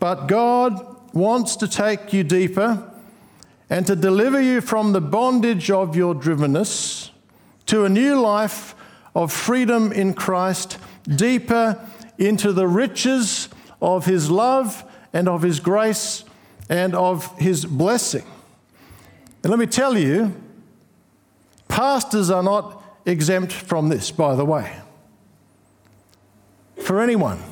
but 0.00 0.26
God 0.26 1.14
wants 1.14 1.54
to 1.56 1.68
take 1.68 2.12
you 2.12 2.24
deeper 2.24 2.92
and 3.70 3.86
to 3.86 3.94
deliver 3.94 4.40
you 4.40 4.60
from 4.60 4.92
the 4.92 5.00
bondage 5.00 5.70
of 5.70 5.94
your 5.94 6.12
drivenness 6.12 7.10
to 7.66 7.84
a 7.84 7.88
new 7.88 8.20
life 8.20 8.74
of 9.14 9.32
freedom 9.32 9.92
in 9.92 10.12
Christ 10.12 10.78
deeper 11.04 11.80
into 12.18 12.52
the 12.52 12.66
riches 12.66 13.48
of 13.80 14.06
His 14.06 14.28
love 14.28 14.82
and 15.16 15.28
of 15.28 15.42
His 15.42 15.60
grace 15.60 16.24
and 16.68 16.94
of 16.94 17.36
His 17.38 17.64
blessing. 17.64 18.24
And 19.42 19.50
let 19.50 19.58
me 19.58 19.66
tell 19.66 19.96
you, 19.96 20.34
pastors 21.68 22.30
are 22.30 22.42
not 22.42 22.82
exempt 23.04 23.52
from 23.52 23.88
this, 23.88 24.10
by 24.10 24.34
the 24.34 24.44
way. 24.44 24.76
For 26.82 27.00
anyone, 27.00 27.42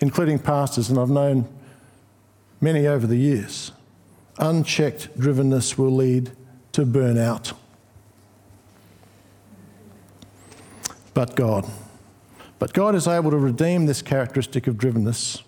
including 0.00 0.38
pastors, 0.38 0.90
and 0.90 0.98
I've 0.98 1.10
known 1.10 1.48
many 2.60 2.86
over 2.86 3.06
the 3.06 3.16
years, 3.16 3.72
unchecked 4.38 5.18
drivenness 5.18 5.76
will 5.76 5.94
lead 5.94 6.30
to 6.72 6.84
burnout. 6.84 7.54
but 11.14 11.36
God. 11.36 11.64
But 12.58 12.72
God 12.72 12.96
is 12.96 13.06
able 13.06 13.30
to 13.30 13.38
redeem 13.38 13.86
this 13.86 14.02
characteristic 14.02 14.66
of 14.66 14.74
drivenness 14.74 15.43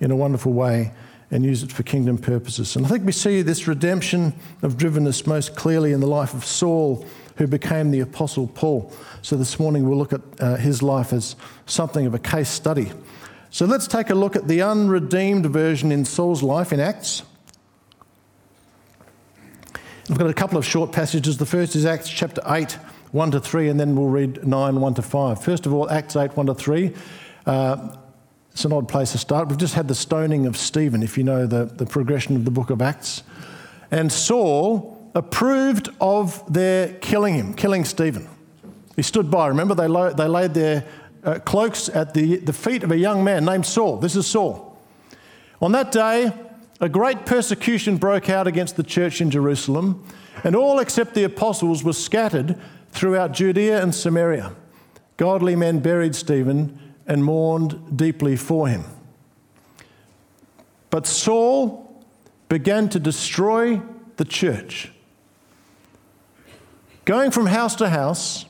in 0.00 0.10
a 0.10 0.16
wonderful 0.16 0.52
way 0.52 0.92
and 1.30 1.44
use 1.44 1.62
it 1.62 1.72
for 1.72 1.82
kingdom 1.82 2.18
purposes. 2.18 2.76
And 2.76 2.86
I 2.86 2.88
think 2.88 3.04
we 3.04 3.12
see 3.12 3.42
this 3.42 3.66
redemption 3.66 4.32
of 4.62 4.76
drivenness 4.76 5.26
most 5.26 5.56
clearly 5.56 5.92
in 5.92 6.00
the 6.00 6.06
life 6.06 6.34
of 6.34 6.44
Saul, 6.44 7.04
who 7.36 7.46
became 7.46 7.90
the 7.90 8.00
Apostle 8.00 8.46
Paul. 8.46 8.92
So 9.22 9.36
this 9.36 9.58
morning 9.58 9.88
we'll 9.88 9.98
look 9.98 10.12
at 10.12 10.20
uh, 10.38 10.56
his 10.56 10.82
life 10.82 11.12
as 11.12 11.34
something 11.66 12.06
of 12.06 12.14
a 12.14 12.18
case 12.18 12.48
study. 12.48 12.92
So 13.50 13.64
let's 13.64 13.86
take 13.86 14.10
a 14.10 14.14
look 14.14 14.36
at 14.36 14.46
the 14.46 14.62
unredeemed 14.62 15.46
version 15.46 15.90
in 15.90 16.04
Saul's 16.04 16.42
life 16.42 16.72
in 16.72 16.78
Acts. 16.80 17.22
I've 20.08 20.18
got 20.18 20.30
a 20.30 20.34
couple 20.34 20.58
of 20.58 20.64
short 20.64 20.92
passages. 20.92 21.38
The 21.38 21.46
first 21.46 21.74
is 21.74 21.84
Acts 21.84 22.08
chapter 22.08 22.40
8 22.46 22.78
1 23.12 23.30
to 23.30 23.40
3, 23.40 23.68
and 23.68 23.80
then 23.80 23.96
we'll 23.96 24.08
read 24.08 24.46
9, 24.46 24.80
1 24.80 24.94
to 24.94 25.02
5. 25.02 25.42
First 25.42 25.64
of 25.64 25.72
all, 25.72 25.88
Acts 25.90 26.16
8, 26.16 26.36
1 26.36 26.46
to 26.46 26.54
3. 26.54 26.92
Uh, 27.46 27.96
it's 28.56 28.64
an 28.64 28.72
odd 28.72 28.88
place 28.88 29.12
to 29.12 29.18
start. 29.18 29.48
We've 29.48 29.58
just 29.58 29.74
had 29.74 29.86
the 29.86 29.94
stoning 29.94 30.46
of 30.46 30.56
Stephen, 30.56 31.02
if 31.02 31.18
you 31.18 31.24
know 31.24 31.46
the, 31.46 31.66
the 31.66 31.84
progression 31.84 32.36
of 32.36 32.46
the 32.46 32.50
book 32.50 32.70
of 32.70 32.80
Acts. 32.80 33.22
And 33.90 34.10
Saul 34.10 35.10
approved 35.14 35.90
of 36.00 36.42
their 36.50 36.94
killing 37.00 37.34
him, 37.34 37.52
killing 37.52 37.84
Stephen. 37.84 38.26
He 38.96 39.02
stood 39.02 39.30
by. 39.30 39.48
Remember, 39.48 39.74
they, 39.74 39.88
lo- 39.88 40.14
they 40.14 40.26
laid 40.26 40.54
their 40.54 40.86
uh, 41.22 41.38
cloaks 41.40 41.90
at 41.90 42.14
the, 42.14 42.36
the 42.36 42.52
feet 42.54 42.82
of 42.82 42.90
a 42.90 42.96
young 42.96 43.22
man 43.22 43.44
named 43.44 43.66
Saul. 43.66 43.98
This 43.98 44.16
is 44.16 44.26
Saul. 44.26 44.80
On 45.60 45.72
that 45.72 45.92
day, 45.92 46.32
a 46.80 46.88
great 46.88 47.26
persecution 47.26 47.98
broke 47.98 48.30
out 48.30 48.46
against 48.46 48.76
the 48.76 48.82
church 48.82 49.20
in 49.20 49.30
Jerusalem, 49.30 50.02
and 50.44 50.56
all 50.56 50.78
except 50.78 51.12
the 51.12 51.24
apostles 51.24 51.84
were 51.84 51.92
scattered 51.92 52.58
throughout 52.88 53.32
Judea 53.32 53.82
and 53.82 53.94
Samaria. 53.94 54.54
Godly 55.18 55.56
men 55.56 55.80
buried 55.80 56.14
Stephen 56.14 56.85
and 57.06 57.24
mourned 57.24 57.96
deeply 57.96 58.36
for 58.36 58.68
him. 58.68 58.84
But 60.90 61.06
Saul 61.06 62.04
began 62.48 62.88
to 62.90 62.98
destroy 62.98 63.80
the 64.16 64.24
church. 64.24 64.90
Going 67.04 67.30
from 67.30 67.46
house 67.46 67.76
to 67.76 67.88
house, 67.88 68.46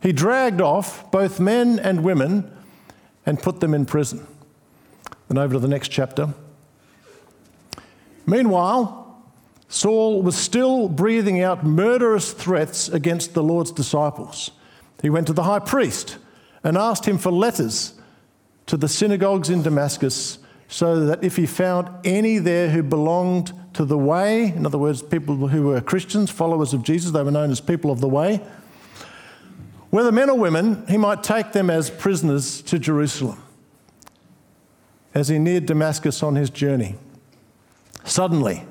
he 0.00 0.12
dragged 0.12 0.60
off 0.60 1.10
both 1.10 1.40
men 1.40 1.78
and 1.78 2.04
women 2.04 2.50
and 3.26 3.40
put 3.42 3.60
them 3.60 3.74
in 3.74 3.86
prison. 3.86 4.26
Then 5.28 5.38
over 5.38 5.54
to 5.54 5.58
the 5.58 5.68
next 5.68 5.88
chapter. 5.88 6.34
Meanwhile, 8.26 9.22
Saul 9.68 10.22
was 10.22 10.36
still 10.36 10.88
breathing 10.88 11.42
out 11.42 11.64
murderous 11.64 12.32
threats 12.32 12.88
against 12.88 13.34
the 13.34 13.42
Lord's 13.42 13.72
disciples. 13.72 14.50
He 15.02 15.10
went 15.10 15.26
to 15.26 15.32
the 15.32 15.42
high 15.42 15.58
priest 15.58 16.18
and 16.64 16.76
asked 16.76 17.06
him 17.06 17.18
for 17.18 17.30
letters 17.30 17.94
to 18.66 18.76
the 18.76 18.88
synagogues 18.88 19.50
in 19.50 19.62
Damascus 19.62 20.38
so 20.68 21.06
that 21.06 21.24
if 21.24 21.36
he 21.36 21.46
found 21.46 21.88
any 22.04 22.38
there 22.38 22.68
who 22.68 22.82
belonged 22.82 23.52
to 23.74 23.84
the 23.84 23.96
way, 23.96 24.48
in 24.48 24.66
other 24.66 24.76
words, 24.76 25.02
people 25.02 25.48
who 25.48 25.62
were 25.62 25.80
Christians, 25.80 26.30
followers 26.30 26.74
of 26.74 26.82
Jesus, 26.82 27.10
they 27.12 27.22
were 27.22 27.30
known 27.30 27.50
as 27.50 27.60
people 27.60 27.90
of 27.90 28.00
the 28.00 28.08
way, 28.08 28.42
whether 29.90 30.12
men 30.12 30.28
or 30.28 30.38
women, 30.38 30.86
he 30.86 30.98
might 30.98 31.22
take 31.22 31.52
them 31.52 31.70
as 31.70 31.88
prisoners 31.88 32.60
to 32.62 32.78
Jerusalem. 32.78 33.42
As 35.14 35.28
he 35.28 35.38
neared 35.38 35.64
Damascus 35.64 36.22
on 36.22 36.34
his 36.34 36.50
journey, 36.50 36.96
suddenly 38.04 38.64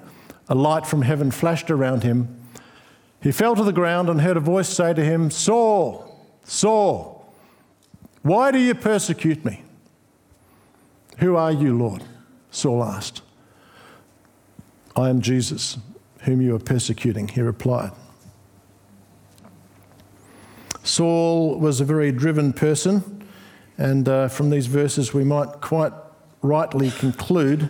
a 0.47 0.53
light 0.53 0.85
from 0.85 1.01
heaven 1.01 1.31
flashed 1.31 1.71
around 1.71 2.03
him. 2.03 2.37
He 3.21 3.31
fell 3.31 3.55
to 3.55 3.63
the 3.63 3.73
ground 3.73 4.09
and 4.09 4.21
heard 4.21 4.37
a 4.37 4.41
voice 4.41 4.69
say 4.69 4.93
to 4.93 5.03
him, 5.03 5.31
Saul, 5.31 6.23
Saul, 6.43 7.16
why 8.21 8.51
do 8.51 8.59
you 8.59 8.75
persecute 8.75 9.45
me? 9.45 9.63
Who 11.19 11.35
are 11.35 11.51
you, 11.51 11.77
Lord? 11.77 12.03
Saul 12.51 12.83
asked. 12.83 13.21
I 14.95 15.09
am 15.09 15.21
Jesus, 15.21 15.77
whom 16.21 16.41
you 16.41 16.55
are 16.55 16.59
persecuting, 16.59 17.27
he 17.27 17.41
replied. 17.41 17.91
Saul 20.83 21.59
was 21.59 21.81
a 21.81 21.85
very 21.85 22.11
driven 22.11 22.53
person, 22.53 23.27
and 23.77 24.07
uh, 24.07 24.27
from 24.27 24.49
these 24.49 24.67
verses 24.67 25.13
we 25.13 25.23
might 25.23 25.61
quite 25.61 25.93
rightly 26.41 26.91
conclude 26.91 27.69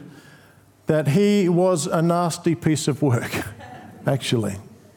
that 0.85 1.09
he 1.09 1.49
was 1.49 1.87
a 1.87 2.01
nasty 2.01 2.55
piece 2.55 2.87
of 2.87 3.01
work, 3.01 3.45
actually. 4.05 4.55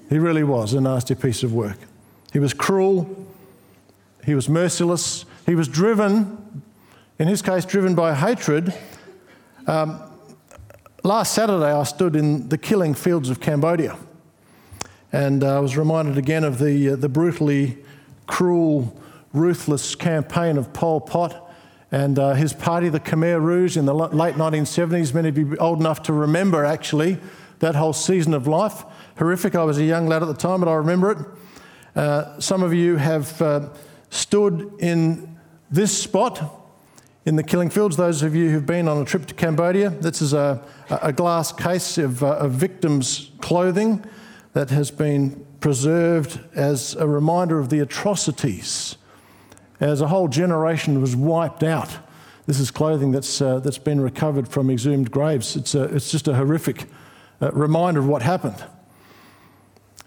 He 0.09 0.19
really 0.19 0.45
was 0.45 0.73
a 0.73 0.81
nasty 0.81 1.15
piece 1.15 1.43
of 1.43 1.53
work. 1.53 1.79
He 2.33 2.39
was 2.39 2.55
cruel, 2.55 3.27
he 4.25 4.35
was 4.35 4.49
merciless, 4.49 5.25
he 5.47 5.55
was 5.55 5.69
driven, 5.69 6.63
in 7.19 7.29
his 7.29 7.43
case, 7.43 7.65
driven 7.65 7.95
by 7.95 8.15
hatred. 8.15 8.75
Um, 9.67 10.01
last 11.03 11.35
Saturday, 11.35 11.73
I 11.73 11.83
stood 11.85 12.17
in 12.17 12.49
the 12.49 12.59
killing 12.59 12.95
fields 12.95 13.31
of 13.31 13.41
Cambodia, 13.41 13.97
and 15.13 15.45
uh, 15.45 15.57
I 15.57 15.61
was 15.61 15.77
reminded 15.77 16.19
again 16.19 16.45
of 16.45 16.59
the, 16.59 16.91
uh, 16.91 16.97
the 16.97 17.09
brutally 17.09 17.79
cruel, 18.27 18.97
ruthless 19.33 19.95
campaign 19.95 20.57
of 20.57 20.73
Pol 20.73 21.01
Pot 21.01 21.51
and 21.93 22.19
uh, 22.19 22.35
his 22.35 22.53
party, 22.53 22.89
the 22.89 23.01
Khmer 23.01 23.41
Rouge, 23.43 23.77
in 23.77 23.85
the 23.85 23.95
late 23.95 24.35
1970s. 24.35 25.13
Many 25.13 25.29
of 25.29 25.39
you 25.39 25.57
old 25.57 25.81
enough 25.81 26.03
to 26.05 26.13
remember 26.13 26.65
actually 26.65 27.19
that 27.59 27.75
whole 27.75 27.93
season 27.93 28.33
of 28.33 28.47
life. 28.47 28.85
Horrific. 29.19 29.55
I 29.55 29.65
was 29.65 29.79
a 29.79 29.85
young 29.85 30.07
lad 30.07 30.23
at 30.23 30.29
the 30.29 30.35
time, 30.35 30.61
but 30.61 30.69
I 30.69 30.75
remember 30.75 31.11
it. 31.11 31.19
Uh, 31.97 32.39
some 32.39 32.63
of 32.63 32.73
you 32.73 32.97
have 32.97 33.43
uh, 33.43 33.69
stood 34.11 34.73
in 34.79 35.39
this 35.71 35.97
spot 35.97 36.57
in 37.25 37.37
the 37.37 37.43
killing 37.43 37.71
fields. 37.71 37.97
Those 37.97 38.23
of 38.23 38.35
you 38.35 38.51
who've 38.51 38.67
been 38.67 38.89
on 38.89 38.99
a 38.99 39.05
trip 39.05 39.27
to 39.27 39.35
Cambodia, 39.35 39.91
this 39.91 40.21
is 40.21 40.33
a, 40.33 40.63
a 40.91 41.13
glass 41.13 41.53
case 41.53 41.99
of, 41.99 42.23
uh, 42.23 42.37
of 42.37 42.53
victims' 42.53 43.31
clothing 43.41 44.05
that 44.53 44.71
has 44.71 44.91
been 44.91 45.47
preserved 45.61 46.41
as 46.55 46.95
a 46.97 47.07
reminder 47.07 47.59
of 47.59 47.69
the 47.69 47.81
atrocities 47.81 48.97
as 49.79 50.01
a 50.01 50.09
whole 50.09 50.29
generation 50.29 51.01
was 51.01 51.17
wiped 51.17 51.63
out. 51.63 51.99
This 52.47 52.59
is 52.59 52.71
clothing 52.71 53.13
that's, 53.13 53.41
uh, 53.41 53.61
that's 53.61 53.79
been 53.79 54.01
recovered 54.01 54.49
from 54.49 54.71
exhumed 54.71 55.11
graves. 55.11 55.57
It's, 55.57 55.75
a, 55.75 55.85
it's 55.85 56.11
just 56.11 56.29
a 56.29 56.35
horrific 56.35 56.87
uh, 57.41 57.51
reminder 57.53 58.01
of 58.01 58.07
what 58.07 58.23
happened. 58.23 58.63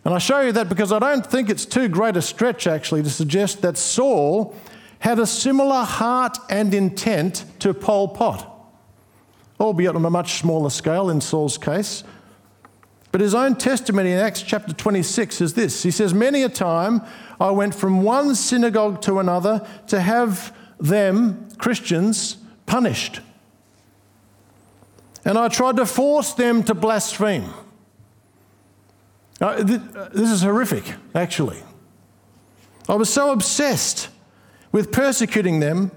And 0.06 0.14
I 0.14 0.18
show 0.18 0.42
you 0.42 0.52
that 0.54 0.68
because 0.68 0.92
I 0.92 1.00
don't 1.00 1.26
think 1.26 1.50
it's 1.50 1.66
too 1.66 1.88
great 1.88 2.18
a 2.18 2.22
stretch, 2.22 2.68
actually, 2.68 3.04
to 3.04 3.10
suggest 3.10 3.62
that 3.62 3.78
Saul 3.78 4.56
had 5.00 5.20
a 5.20 5.26
similar 5.26 5.84
heart 5.84 6.38
and 6.50 6.74
intent 6.74 7.46
to 7.60 7.74
Pol 7.74 8.10
Pot, 8.10 8.50
albeit 9.60 9.96
on 9.96 10.06
a 10.06 10.10
much 10.10 10.40
smaller 10.40 10.70
scale 10.70 11.10
in 11.10 11.22
Saul's 11.22 11.58
case. 11.58 12.04
But 13.12 13.22
his 13.22 13.36
own 13.36 13.56
testimony 13.56 14.12
in 14.12 14.18
Acts 14.18 14.42
chapter 14.42 14.74
26 14.74 15.40
is 15.40 15.54
this 15.54 15.84
He 15.84 15.92
says, 15.92 16.14
Many 16.14 16.44
a 16.44 16.50
time 16.50 17.02
I 17.40 17.52
went 17.52 17.76
from 17.76 18.02
one 18.02 18.36
synagogue 18.36 19.02
to 19.04 19.20
another 19.20 19.66
to 19.88 20.02
have 20.02 20.56
them, 20.80 21.48
Christians, 21.58 22.38
punished. 22.66 23.22
And 25.24 25.38
I 25.38 25.48
tried 25.48 25.78
to 25.78 25.86
force 25.86 26.34
them 26.34 26.64
to 26.64 26.74
blaspheme. 26.74 27.54
Uh, 29.44 29.62
this 29.62 30.32
is 30.32 30.42
horrific, 30.42 30.86
actually. 31.14 31.62
I 32.88 32.96
was 32.96 33.12
so 33.12 33.34
obsessed 33.34 34.08
with 34.72 34.90
persecuting 34.90 35.60
them 35.60 35.92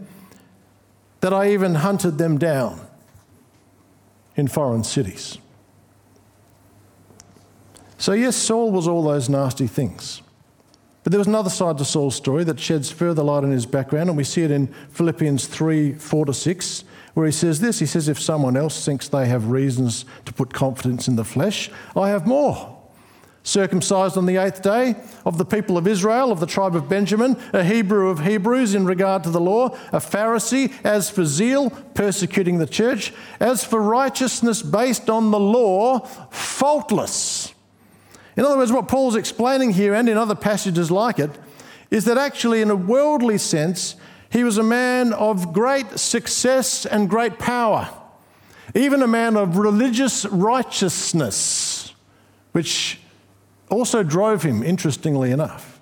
that 1.20 1.32
I 1.32 1.52
even 1.52 1.76
hunted 1.76 2.18
them 2.18 2.38
down 2.38 2.84
in 4.34 4.48
foreign 4.48 4.82
cities. 4.82 5.38
So, 7.98 8.14
yes, 8.14 8.34
Saul 8.34 8.72
was 8.72 8.88
all 8.88 9.04
those 9.04 9.28
nasty 9.28 9.68
things. 9.68 10.22
But 11.04 11.12
there 11.12 11.20
was 11.20 11.28
another 11.28 11.48
side 11.48 11.78
to 11.78 11.84
Saul's 11.84 12.16
story 12.16 12.42
that 12.42 12.58
sheds 12.58 12.90
further 12.90 13.22
light 13.22 13.44
on 13.44 13.52
his 13.52 13.64
background, 13.64 14.08
and 14.08 14.16
we 14.16 14.24
see 14.24 14.42
it 14.42 14.50
in 14.50 14.66
Philippians 14.90 15.46
3 15.46 15.92
4 15.92 16.26
to 16.26 16.34
6, 16.34 16.84
where 17.14 17.26
he 17.26 17.32
says 17.32 17.60
this 17.60 17.78
He 17.78 17.86
says, 17.86 18.08
If 18.08 18.20
someone 18.20 18.56
else 18.56 18.84
thinks 18.84 19.06
they 19.06 19.28
have 19.28 19.52
reasons 19.52 20.04
to 20.24 20.32
put 20.32 20.52
confidence 20.52 21.06
in 21.06 21.14
the 21.14 21.24
flesh, 21.24 21.70
I 21.94 22.08
have 22.08 22.26
more. 22.26 22.75
Circumcised 23.46 24.18
on 24.18 24.26
the 24.26 24.38
eighth 24.38 24.60
day 24.60 24.96
of 25.24 25.38
the 25.38 25.44
people 25.44 25.78
of 25.78 25.86
Israel, 25.86 26.32
of 26.32 26.40
the 26.40 26.46
tribe 26.46 26.74
of 26.74 26.88
Benjamin, 26.88 27.36
a 27.52 27.62
Hebrew 27.62 28.08
of 28.08 28.24
Hebrews 28.24 28.74
in 28.74 28.86
regard 28.86 29.22
to 29.22 29.30
the 29.30 29.40
law, 29.40 29.68
a 29.92 30.00
Pharisee, 30.00 30.72
as 30.82 31.10
for 31.10 31.24
zeal, 31.24 31.70
persecuting 31.70 32.58
the 32.58 32.66
church, 32.66 33.12
as 33.38 33.62
for 33.62 33.80
righteousness 33.80 34.62
based 34.62 35.08
on 35.08 35.30
the 35.30 35.38
law, 35.38 36.00
faultless. 36.30 37.54
In 38.36 38.44
other 38.44 38.56
words, 38.56 38.72
what 38.72 38.88
Paul's 38.88 39.14
explaining 39.14 39.74
here 39.74 39.94
and 39.94 40.08
in 40.08 40.16
other 40.16 40.34
passages 40.34 40.90
like 40.90 41.20
it 41.20 41.30
is 41.88 42.04
that 42.06 42.18
actually, 42.18 42.62
in 42.62 42.70
a 42.70 42.74
worldly 42.74 43.38
sense, 43.38 43.94
he 44.28 44.42
was 44.42 44.58
a 44.58 44.64
man 44.64 45.12
of 45.12 45.52
great 45.52 46.00
success 46.00 46.84
and 46.84 47.08
great 47.08 47.38
power, 47.38 47.90
even 48.74 49.02
a 49.02 49.06
man 49.06 49.36
of 49.36 49.56
religious 49.56 50.24
righteousness, 50.26 51.94
which 52.50 52.98
also 53.70 54.02
drove 54.02 54.42
him, 54.42 54.62
interestingly 54.62 55.30
enough. 55.30 55.80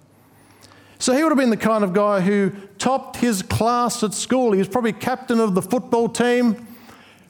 So 0.98 1.12
he 1.12 1.22
would 1.22 1.30
have 1.30 1.38
been 1.38 1.50
the 1.50 1.56
kind 1.56 1.84
of 1.84 1.92
guy 1.92 2.20
who 2.20 2.50
topped 2.78 3.16
his 3.16 3.42
class 3.42 4.02
at 4.02 4.14
school. 4.14 4.52
He 4.52 4.58
was 4.58 4.68
probably 4.68 4.92
captain 4.92 5.40
of 5.40 5.54
the 5.54 5.62
football 5.62 6.08
team, 6.08 6.66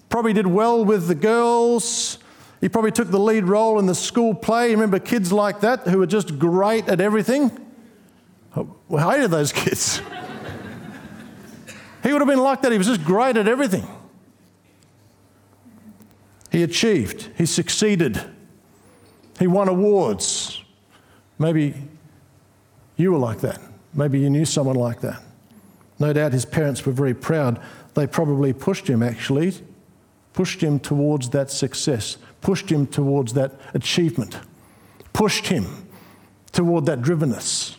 probably 0.09 0.33
did 0.33 0.47
well 0.47 0.85
with 0.85 1.09
the 1.09 1.15
girls, 1.15 2.19
he 2.65 2.71
probably 2.71 2.93
took 2.93 3.11
the 3.11 3.21
lead 3.21 3.45
role 3.45 3.79
in 3.79 3.85
the 3.85 3.95
school 3.95 4.35
play. 4.35 4.69
You 4.71 4.77
remember 4.77 4.99
kids 4.99 5.31
like 5.31 5.61
that 5.61 5.81
who 5.81 5.99
were 5.99 6.07
just 6.07 6.39
great 6.39 6.89
at 6.89 6.99
everything? 6.99 7.51
Oh, 8.57 8.75
we 8.89 9.03
hated 9.03 9.31
those 9.31 9.53
kids. 9.53 10.01
he 12.03 12.11
would 12.11 12.23
have 12.23 12.29
been 12.29 12.39
like 12.39 12.63
that. 12.63 12.73
He 12.73 12.79
was 12.79 12.87
just 12.87 13.05
great 13.05 13.37
at 13.37 13.47
everything. 13.47 13.87
He 16.51 16.63
achieved, 16.63 17.29
he 17.37 17.45
succeeded, 17.45 18.19
he 19.39 19.47
won 19.47 19.69
awards. 19.69 20.34
Maybe 21.39 21.75
you 22.97 23.13
were 23.13 23.19
like 23.19 23.41
that. 23.41 23.61
Maybe 23.93 24.21
you 24.21 24.31
knew 24.31 24.45
someone 24.45 24.77
like 24.77 25.01
that. 25.01 25.23
No 25.99 26.13
doubt 26.13 26.33
his 26.33 26.45
parents 26.45 26.85
were 26.85 26.93
very 26.93 27.15
proud. 27.15 27.61
They 27.95 28.07
probably 28.07 28.53
pushed 28.53 28.89
him, 28.89 29.03
actually, 29.03 29.55
pushed 30.33 30.61
him 30.61 30.81
towards 30.81 31.31
that 31.31 31.51
success, 31.51 32.17
pushed 32.41 32.71
him 32.71 32.87
towards 32.87 33.35
that 33.35 33.53
achievement, 33.73 34.39
pushed 35.13 35.47
him 35.47 35.87
toward 36.53 36.87
that 36.87 37.01
drivenness. 37.01 37.77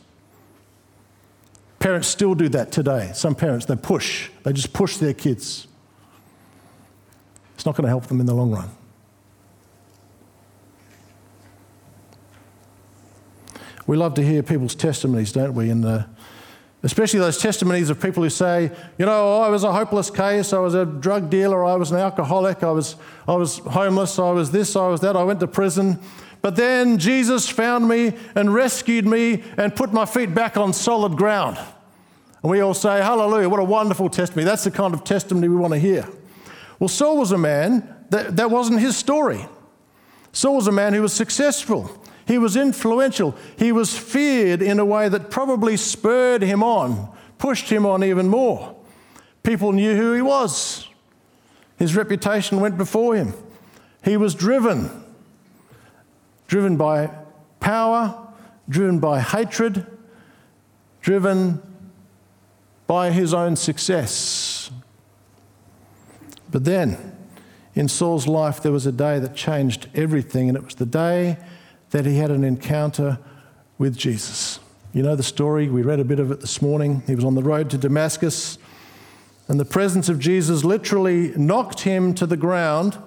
Parents 1.80 2.08
still 2.08 2.34
do 2.34 2.50
that 2.50 2.72
today. 2.72 3.12
Some 3.14 3.36
parents, 3.36 3.66
they 3.66 3.76
push, 3.76 4.30
they 4.44 4.54
just 4.54 4.74
push 4.74 4.98
their 4.98 5.14
kids. 5.14 5.68
It's 7.54 7.66
not 7.66 7.76
going 7.76 7.84
to 7.84 7.90
help 7.90 8.08
them 8.08 8.20
in 8.20 8.26
the 8.26 8.34
long 8.34 8.52
run. 8.52 8.70
We 13.88 13.98
love 13.98 14.16
to 14.16 14.24
hear 14.24 14.42
people's 14.42 14.74
testimonies, 14.74 15.32
don't 15.32 15.54
we? 15.54 15.70
And 15.70 15.86
uh, 15.86 16.06
especially 16.82 17.20
those 17.20 17.38
testimonies 17.38 17.90
of 17.90 18.02
people 18.02 18.24
who 18.24 18.30
say, 18.30 18.72
you 18.98 19.06
know, 19.06 19.42
I 19.42 19.50
was 19.50 19.64
a 19.64 19.72
hopeless 19.72 20.10
case, 20.10 20.54
I 20.54 20.60
was 20.60 20.74
a 20.74 20.86
drug 20.86 21.30
dealer, 21.30 21.64
I 21.64 21.76
was 21.76 21.92
an 21.92 21.98
alcoholic, 21.98 22.64
I 22.64 22.72
was, 22.72 22.96
I 23.28 23.36
was 23.36 23.60
homeless, 23.60 24.18
I 24.18 24.32
was 24.32 24.52
this, 24.52 24.76
I 24.76 24.88
was 24.88 25.02
that, 25.02 25.16
I 25.16 25.24
went 25.24 25.40
to 25.42 25.48
prison. 25.48 26.00
But 26.42 26.56
then 26.56 26.98
Jesus 26.98 27.50
found 27.50 27.88
me 27.88 28.14
and 28.36 28.54
rescued 28.54 29.06
me 29.06 29.44
and 29.58 29.76
put 29.76 29.94
my 29.94 30.06
feet 30.06 30.34
back 30.34 30.58
on 30.58 30.74
solid 30.74 31.16
ground. 31.16 31.58
And 32.42 32.52
we 32.52 32.60
all 32.62 32.76
say, 32.76 33.02
Hallelujah, 33.02 33.50
what 33.50 33.60
a 33.60 33.64
wonderful 33.64 34.10
testimony. 34.10 34.46
That's 34.46 34.64
the 34.64 34.72
kind 34.72 34.94
of 34.94 35.04
testimony 35.04 35.48
we 35.48 35.56
want 35.56 35.74
to 35.74 35.80
hear. 35.80 36.08
Well, 36.80 36.88
Saul 36.88 37.18
was 37.18 37.32
a 37.32 37.38
man 37.38 38.06
that, 38.10 38.36
that 38.36 38.52
wasn't 38.52 38.80
his 38.80 38.96
story. 38.96 39.48
Saul 40.34 40.58
was 40.58 40.68
a 40.68 40.72
man 40.72 40.94
who 40.94 41.02
was 41.02 41.14
successful. 41.14 41.90
He 42.28 42.38
was 42.38 42.56
influential. 42.56 43.36
He 43.58 43.72
was 43.72 43.98
feared 43.98 44.62
in 44.62 44.80
a 44.80 44.86
way 44.86 45.10
that 45.10 45.30
probably 45.30 45.78
spurred 45.78 46.42
him 46.42 46.64
on, 46.64 47.10
pushed 47.38 47.70
him 47.70 47.86
on 47.86 48.04
even 48.04 48.28
more. 48.28 48.76
People 49.44 49.72
knew 49.72 49.96
who 49.96 50.14
he 50.14 50.22
was. 50.22 50.88
His 51.78 51.96
reputation 51.96 52.60
went 52.60 52.78
before 52.78 53.16
him. 53.16 53.34
He 54.04 54.18
was 54.18 54.34
driven, 54.34 54.90
driven 56.48 56.78
by 56.78 57.12
power, 57.60 58.28
driven 58.68 59.00
by 59.00 59.20
hatred, 59.20 59.86
driven 61.02 61.62
by 62.88 63.12
his 63.12 63.34
own 63.34 63.56
success. 63.56 64.72
But 66.52 66.64
then, 66.64 67.16
in 67.76 67.88
Saul's 67.88 68.28
life, 68.28 68.62
there 68.62 68.72
was 68.72 68.86
a 68.86 68.92
day 68.92 69.20
that 69.20 69.36
changed 69.36 69.90
everything, 69.94 70.48
and 70.48 70.58
it 70.58 70.64
was 70.64 70.76
the 70.76 70.86
day 70.86 71.38
that 71.96 72.06
he 72.06 72.18
had 72.18 72.30
an 72.30 72.44
encounter 72.44 73.18
with 73.78 73.96
Jesus. 73.96 74.60
You 74.92 75.02
know 75.02 75.16
the 75.16 75.24
story, 75.24 75.70
we 75.70 75.82
read 75.82 76.02
a 76.02 76.04
bit 76.04 76.20
of 76.20 76.30
it 76.30 76.42
this 76.42 76.62
morning. 76.62 77.02
He 77.08 77.16
was 77.16 77.24
on 77.24 77.36
the 77.36 77.42
road 77.42 77.70
to 77.70 77.78
Damascus, 77.78 78.58
and 79.48 79.58
the 79.58 79.64
presence 79.64 80.10
of 80.10 80.20
Jesus 80.20 80.66
literally 80.66 81.32
knocked 81.38 81.80
him 81.80 82.14
to 82.16 82.26
the 82.26 82.36
ground. 82.36 82.98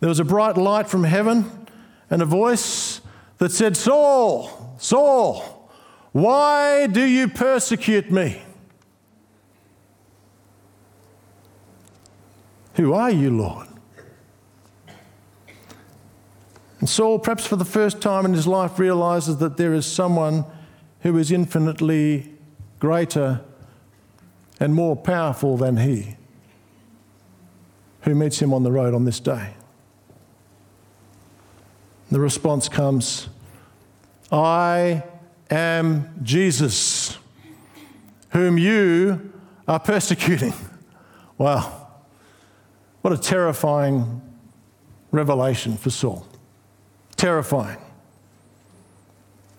There 0.00 0.08
was 0.08 0.18
a 0.18 0.24
bright 0.24 0.56
light 0.56 0.88
from 0.88 1.04
heaven 1.04 1.68
and 2.10 2.22
a 2.22 2.24
voice 2.24 3.02
that 3.38 3.52
said, 3.52 3.76
Saul, 3.76 4.74
Saul, 4.80 5.70
why 6.10 6.88
do 6.88 7.04
you 7.04 7.28
persecute 7.28 8.10
me? 8.10 8.42
Who 12.74 12.94
are 12.94 13.12
you, 13.12 13.30
Lord? 13.30 13.68
And 16.80 16.88
Saul, 16.88 17.18
perhaps 17.18 17.46
for 17.46 17.56
the 17.56 17.64
first 17.64 18.00
time 18.00 18.24
in 18.24 18.34
his 18.34 18.46
life, 18.46 18.78
realizes 18.78 19.38
that 19.38 19.56
there 19.56 19.74
is 19.74 19.84
someone 19.84 20.44
who 21.00 21.16
is 21.18 21.32
infinitely 21.32 22.32
greater 22.78 23.40
and 24.60 24.74
more 24.74 24.96
powerful 24.96 25.56
than 25.56 25.78
he 25.78 26.16
who 28.02 28.14
meets 28.14 28.40
him 28.40 28.54
on 28.54 28.62
the 28.62 28.72
road 28.72 28.94
on 28.94 29.04
this 29.04 29.20
day. 29.20 29.54
The 32.10 32.20
response 32.20 32.68
comes 32.68 33.28
I 34.30 35.02
am 35.50 36.10
Jesus, 36.22 37.18
whom 38.30 38.58
you 38.58 39.32
are 39.66 39.80
persecuting. 39.80 40.52
Wow. 41.38 41.88
What 43.00 43.12
a 43.12 43.18
terrifying 43.18 44.20
revelation 45.10 45.76
for 45.76 45.90
Saul. 45.90 46.27
Terrifying. 47.18 47.78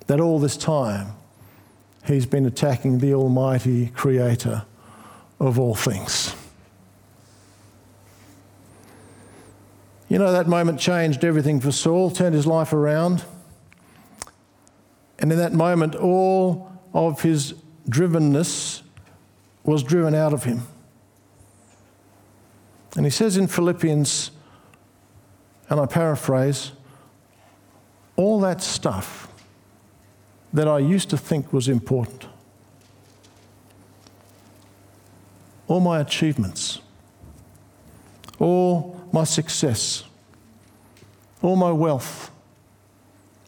That 0.08 0.20
all 0.20 0.40
this 0.40 0.58
time 0.58 1.12
he's 2.06 2.26
been 2.26 2.48
attacking 2.48 2.98
the 2.98 3.14
Almighty 3.14 3.88
Creator 3.88 4.64
of 5.40 5.60
all 5.60 5.76
things. 5.76 6.36
You 10.08 10.18
know, 10.18 10.32
that 10.32 10.48
moment 10.48 10.80
changed 10.80 11.24
everything 11.24 11.60
for 11.60 11.72
Saul, 11.72 12.10
turned 12.10 12.34
his 12.34 12.48
life 12.48 12.74
around. 12.74 13.24
And 15.20 15.32
in 15.32 15.38
that 15.38 15.54
moment, 15.54 15.96
all 15.96 16.72
of 16.94 17.22
his 17.22 17.54
drivenness 17.88 18.82
was 19.64 19.84
driven 19.84 20.16
out 20.16 20.34
of 20.34 20.46
him. 20.46 20.62
And 22.96 23.06
he 23.06 23.12
says 23.12 23.38
in 23.38 23.48
Philippians, 23.48 24.32
and 25.70 25.80
I 25.80 25.86
paraphrase, 25.86 26.72
all 28.20 28.42
that 28.42 28.62
stuff 28.62 29.30
that 30.52 30.68
I 30.68 30.80
used 30.80 31.10
to 31.12 31.18
think 31.18 31.54
was 31.54 31.70
important, 31.70 32.28
all 35.70 35.80
my 35.80 36.02
achievements, 36.02 36.82
all 38.38 39.00
my 39.14 39.24
success, 39.24 40.04
all 41.42 41.56
my 41.56 41.72
wealth, 41.72 42.30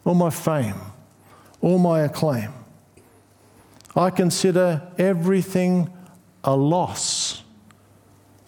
all 0.06 0.14
my 0.14 0.30
fame, 0.30 0.80
all 1.60 1.76
my 1.76 2.00
acclaim, 2.00 2.54
I 3.94 4.08
consider 4.08 4.80
everything 4.96 5.92
a 6.44 6.56
loss 6.56 7.42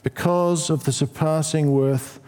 because 0.02 0.70
of 0.70 0.84
the 0.84 0.92
surpassing 0.92 1.70
worth 1.70 2.18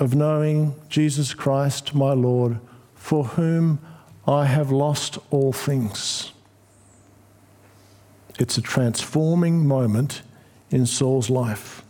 of 0.00 0.16
knowing 0.16 0.74
Jesus 0.88 1.32
Christ, 1.32 1.94
my 1.94 2.12
Lord, 2.12 2.58
for 3.00 3.24
whom 3.24 3.80
I 4.28 4.44
have 4.44 4.70
lost 4.70 5.18
all 5.30 5.54
things. 5.54 6.32
It's 8.38 8.58
a 8.58 8.62
transforming 8.62 9.66
moment 9.66 10.20
in 10.70 10.84
Saul's 10.84 11.30
life. 11.30 11.82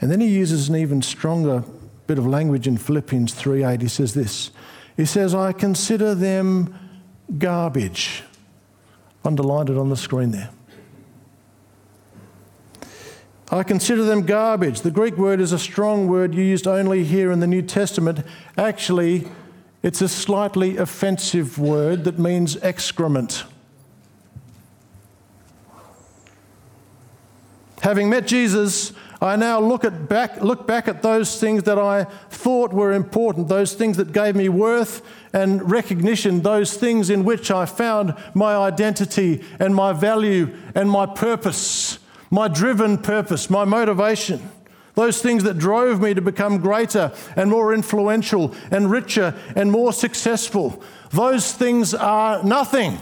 And 0.00 0.10
then 0.10 0.20
he 0.20 0.28
uses 0.28 0.68
an 0.68 0.76
even 0.76 1.02
stronger 1.02 1.64
bit 2.06 2.16
of 2.16 2.26
language 2.26 2.68
in 2.68 2.76
Philippians 2.78 3.34
3:8. 3.34 3.82
He 3.82 3.88
says 3.88 4.14
this. 4.14 4.52
He 4.96 5.04
says, 5.04 5.34
I 5.34 5.52
consider 5.52 6.14
them 6.14 6.72
garbage. 7.36 8.22
Underlined 9.24 9.68
it 9.68 9.76
on 9.76 9.90
the 9.90 9.96
screen 9.96 10.30
there. 10.30 10.50
I 13.50 13.64
consider 13.64 14.04
them 14.04 14.22
garbage. 14.22 14.82
The 14.82 14.90
Greek 14.92 15.16
word 15.16 15.40
is 15.40 15.52
a 15.52 15.58
strong 15.58 16.06
word 16.06 16.34
used 16.34 16.68
only 16.68 17.04
here 17.04 17.32
in 17.32 17.40
the 17.40 17.46
New 17.46 17.62
Testament. 17.62 18.20
Actually, 18.56 19.28
it's 19.86 20.02
a 20.02 20.08
slightly 20.08 20.78
offensive 20.78 21.60
word 21.60 22.02
that 22.02 22.18
means 22.18 22.56
excrement. 22.56 23.44
Having 27.82 28.10
met 28.10 28.26
Jesus, 28.26 28.92
I 29.22 29.36
now 29.36 29.60
look, 29.60 29.84
at 29.84 30.08
back, 30.08 30.42
look 30.42 30.66
back 30.66 30.88
at 30.88 31.02
those 31.02 31.38
things 31.38 31.62
that 31.62 31.78
I 31.78 32.02
thought 32.30 32.72
were 32.72 32.92
important, 32.92 33.46
those 33.46 33.74
things 33.74 33.96
that 33.98 34.10
gave 34.12 34.34
me 34.34 34.48
worth 34.48 35.02
and 35.32 35.70
recognition, 35.70 36.42
those 36.42 36.76
things 36.76 37.08
in 37.08 37.24
which 37.24 37.52
I 37.52 37.64
found 37.64 38.16
my 38.34 38.56
identity 38.56 39.44
and 39.60 39.72
my 39.72 39.92
value 39.92 40.52
and 40.74 40.90
my 40.90 41.06
purpose 41.06 42.00
my 42.30 42.48
driven 42.48 42.98
purpose, 42.98 43.48
my 43.48 43.64
motivation, 43.64 44.50
those 44.96 45.22
things 45.22 45.44
that 45.44 45.58
drove 45.58 46.00
me 46.00 46.14
to 46.14 46.22
become 46.22 46.58
greater 46.58 47.12
and 47.36 47.50
more 47.50 47.72
influential 47.72 48.54
and 48.70 48.90
richer 48.90 49.34
and 49.54 49.70
more 49.70 49.92
successful, 49.92 50.82
those 51.10 51.52
things 51.52 51.94
are 51.94 52.42
nothing. 52.42 52.98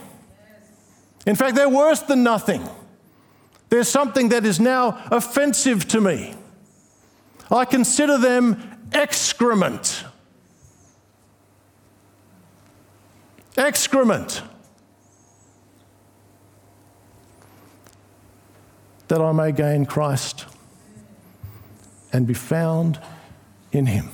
In 1.25 1.37
fact, 1.37 1.55
they're 1.55 1.69
worse 1.69 2.01
than 2.01 2.23
nothing. 2.23 2.69
There's 3.71 3.89
something 3.89 4.29
that 4.29 4.45
is 4.45 4.61
now 4.61 5.03
offensive 5.11 5.89
to 5.89 6.01
me. 6.01 6.35
I 7.51 7.65
consider 7.65 8.19
them 8.19 8.61
excrement. 8.93 10.05
Excrement. 13.57 14.43
that 19.09 19.21
I 19.21 19.33
may 19.33 19.53
gain 19.53 19.85
Christ 19.85 20.47
and 22.15 22.29
be 22.29 22.33
found 22.33 22.99
in 23.73 23.87
him. 23.87 24.09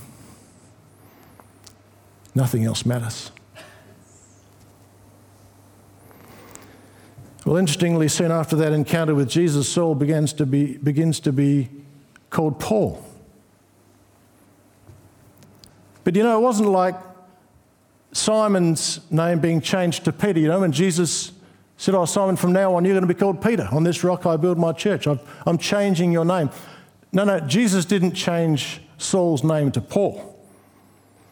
Nothing 2.35 2.65
else 2.65 2.87
matters. 2.87 3.31
Well, 7.45 7.59
interestingly, 7.59 8.09
soon 8.09 8.31
after 8.31 8.57
that 8.57 8.73
encounter 8.73 9.15
with 9.15 9.29
Jesus, 9.29 9.69
Saul 9.69 9.95
begins 9.95 10.33
to 10.35 10.47
be, 10.47 10.79
begins 10.79 11.21
to 11.21 11.33
be 11.33 11.69
called 12.31 12.59
Paul. 12.59 13.05
But 16.03 16.17
you 16.17 16.23
know, 16.23 16.39
it 16.39 16.43
wasn't 16.43 16.71
like 16.71 16.95
Simon's 18.13 19.01
name 19.11 19.41
being 19.41 19.61
changed 19.61 20.07
to 20.07 20.13
Peter. 20.13 20.41
You 20.41 20.49
know, 20.49 20.61
when 20.61 20.73
Jesus 20.73 21.33
said, 21.77 21.95
Oh, 21.95 22.07
Simon, 22.07 22.37
from 22.37 22.53
now 22.53 22.75
on, 22.75 22.85
you're 22.87 22.95
going 22.95 23.07
to 23.07 23.15
be 23.15 23.19
called 23.19 23.43
Peter. 23.43 23.69
On 23.73 23.85
this 23.85 24.03
rock 24.03 24.25
I 24.25 24.37
build 24.37 24.57
my 24.57 24.73
church. 24.73 25.07
I'm 25.07 25.59
changing 25.59 26.13
your 26.13 26.25
name. 26.25 26.51
No, 27.13 27.25
no, 27.25 27.41
Jesus 27.41 27.85
didn't 27.85 28.13
change 28.13 28.81
Saul's 28.99 29.43
name 29.43 29.73
to 29.73 29.81
Paul. 29.81 30.37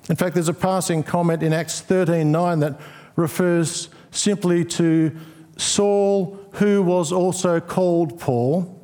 In 0.09 0.17
fact, 0.17 0.35
there's 0.35 0.49
a 0.49 0.55
passing 0.55 1.03
comment 1.03 1.43
in 1.43 1.53
Acts 1.53 1.81
13:9 1.81 2.61
that 2.61 2.81
refers 3.15 3.89
simply 4.11 4.65
to 4.65 5.13
Saul, 5.57 6.39
who 6.53 6.83
was 6.83 7.13
also 7.13 7.61
called 7.61 8.19
Paul, 8.19 8.81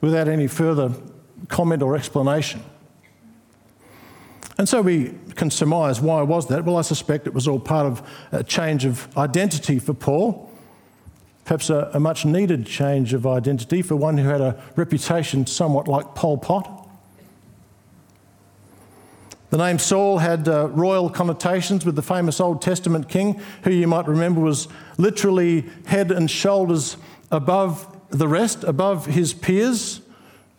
without 0.00 0.28
any 0.28 0.46
further 0.46 0.92
comment 1.48 1.82
or 1.82 1.96
explanation. 1.96 2.62
And 4.58 4.68
so 4.68 4.82
we 4.82 5.14
can 5.34 5.50
surmise 5.50 6.00
why 6.00 6.22
was 6.22 6.46
that? 6.48 6.64
Well, 6.64 6.76
I 6.76 6.82
suspect 6.82 7.26
it 7.26 7.34
was 7.34 7.48
all 7.48 7.58
part 7.58 7.86
of 7.86 8.02
a 8.32 8.44
change 8.44 8.84
of 8.84 9.08
identity 9.16 9.78
for 9.78 9.94
Paul, 9.94 10.51
perhaps 11.44 11.70
a, 11.70 11.90
a 11.94 12.00
much 12.00 12.24
needed 12.24 12.66
change 12.66 13.14
of 13.14 13.26
identity 13.26 13.82
for 13.82 13.96
one 13.96 14.18
who 14.18 14.28
had 14.28 14.40
a 14.40 14.62
reputation 14.76 15.46
somewhat 15.46 15.88
like 15.88 16.14
Pol 16.14 16.38
Pot. 16.38 16.78
The 19.50 19.58
name 19.58 19.78
Saul 19.78 20.16
had 20.16 20.48
uh, 20.48 20.68
royal 20.68 21.10
connotations 21.10 21.84
with 21.84 21.94
the 21.94 22.02
famous 22.02 22.40
Old 22.40 22.62
Testament 22.62 23.10
king, 23.10 23.38
who 23.64 23.70
you 23.70 23.86
might 23.86 24.08
remember 24.08 24.40
was 24.40 24.66
literally 24.96 25.66
head 25.84 26.10
and 26.10 26.30
shoulders 26.30 26.96
above 27.30 27.86
the 28.08 28.26
rest, 28.26 28.64
above 28.64 29.04
his 29.04 29.34
peers. 29.34 30.00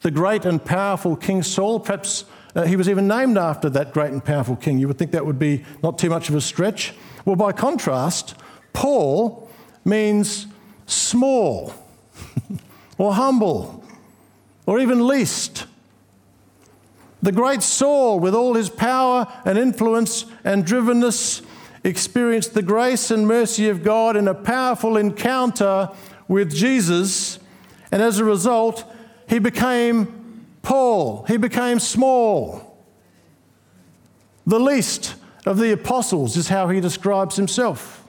The 0.02 0.12
great 0.12 0.46
and 0.46 0.64
powerful 0.64 1.16
King 1.16 1.42
Saul, 1.42 1.80
perhaps 1.80 2.26
uh, 2.56 2.66
he 2.66 2.76
was 2.76 2.88
even 2.88 3.08
named 3.08 3.36
after 3.36 3.68
that 3.72 3.94
great 3.94 4.12
and 4.12 4.24
powerful 4.24 4.56
king. 4.56 4.78
You 4.78 4.88
would 4.90 5.00
think 5.00 5.10
that 5.12 5.26
would 5.26 5.40
be 5.40 5.66
not 5.82 5.98
too 5.98 6.12
much 6.12 6.30
of 6.30 6.36
a 6.36 6.42
stretch. 6.42 6.94
Well, 7.26 7.36
by 7.36 7.52
contrast, 7.52 8.36
Paul 8.74 9.50
means 9.86 10.46
small 10.94 11.74
or 12.98 13.14
humble 13.14 13.84
or 14.66 14.80
even 14.80 15.08
least. 15.08 15.66
The 17.22 17.32
great 17.32 17.64
Saul, 17.64 18.20
with 18.20 18.36
all 18.36 18.54
his 18.54 18.70
power 18.70 19.28
and 19.46 19.58
influence 19.58 20.26
and 20.44 20.66
drivenness, 20.66 21.42
experienced 21.84 22.54
the 22.54 22.62
grace 22.62 23.12
and 23.12 23.28
mercy 23.28 23.70
of 23.70 23.84
God 23.84 24.16
in 24.16 24.28
a 24.28 24.34
powerful 24.34 24.98
encounter 24.98 25.90
with 26.28 26.54
Jesus, 26.54 27.40
and 27.92 28.02
as 28.02 28.20
a 28.20 28.26
result, 28.26 28.84
he 29.28 29.40
became 29.40 30.48
Paul. 30.62 31.26
He 31.28 31.38
became 31.38 31.80
small. 31.80 32.78
The 34.46 34.60
least 34.60 35.16
of 35.46 35.58
the 35.58 35.72
apostles 35.72 36.36
is 36.38 36.50
how 36.50 36.70
he 36.70 36.80
describes 36.80 37.36
himself. 37.36 38.03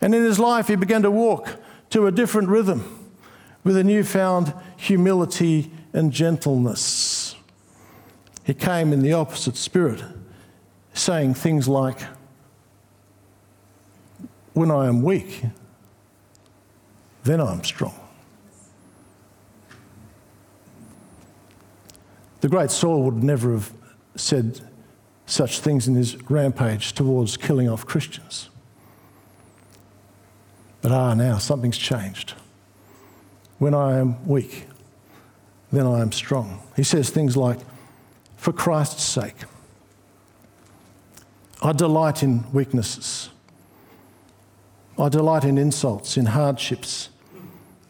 And 0.00 0.14
in 0.14 0.22
his 0.22 0.38
life, 0.38 0.68
he 0.68 0.76
began 0.76 1.02
to 1.02 1.10
walk 1.10 1.56
to 1.90 2.06
a 2.06 2.12
different 2.12 2.48
rhythm 2.48 3.10
with 3.64 3.76
a 3.76 3.84
newfound 3.84 4.54
humility 4.76 5.70
and 5.92 6.12
gentleness. 6.12 7.34
He 8.44 8.54
came 8.54 8.92
in 8.92 9.02
the 9.02 9.12
opposite 9.12 9.56
spirit, 9.56 10.02
saying 10.94 11.34
things 11.34 11.68
like, 11.68 12.00
When 14.54 14.70
I 14.70 14.86
am 14.86 15.02
weak, 15.02 15.44
then 17.24 17.40
I 17.40 17.52
am 17.52 17.62
strong. 17.62 17.94
The 22.40 22.48
great 22.48 22.70
Saul 22.70 23.02
would 23.04 23.22
never 23.22 23.52
have 23.52 23.72
said 24.16 24.60
such 25.26 25.60
things 25.60 25.86
in 25.86 25.94
his 25.94 26.16
rampage 26.30 26.94
towards 26.94 27.36
killing 27.36 27.68
off 27.68 27.86
Christians. 27.86 28.49
But 30.82 30.92
ah, 30.92 31.14
now 31.14 31.38
something's 31.38 31.78
changed. 31.78 32.34
When 33.58 33.74
I 33.74 33.98
am 33.98 34.26
weak, 34.26 34.66
then 35.70 35.86
I 35.86 36.00
am 36.00 36.12
strong. 36.12 36.62
He 36.76 36.82
says 36.82 37.10
things 37.10 37.36
like, 37.36 37.58
For 38.36 38.52
Christ's 38.52 39.02
sake, 39.02 39.36
I 41.62 41.72
delight 41.72 42.22
in 42.22 42.50
weaknesses. 42.52 43.28
I 44.98 45.08
delight 45.08 45.44
in 45.44 45.58
insults, 45.58 46.16
in 46.16 46.26
hardships, 46.26 47.10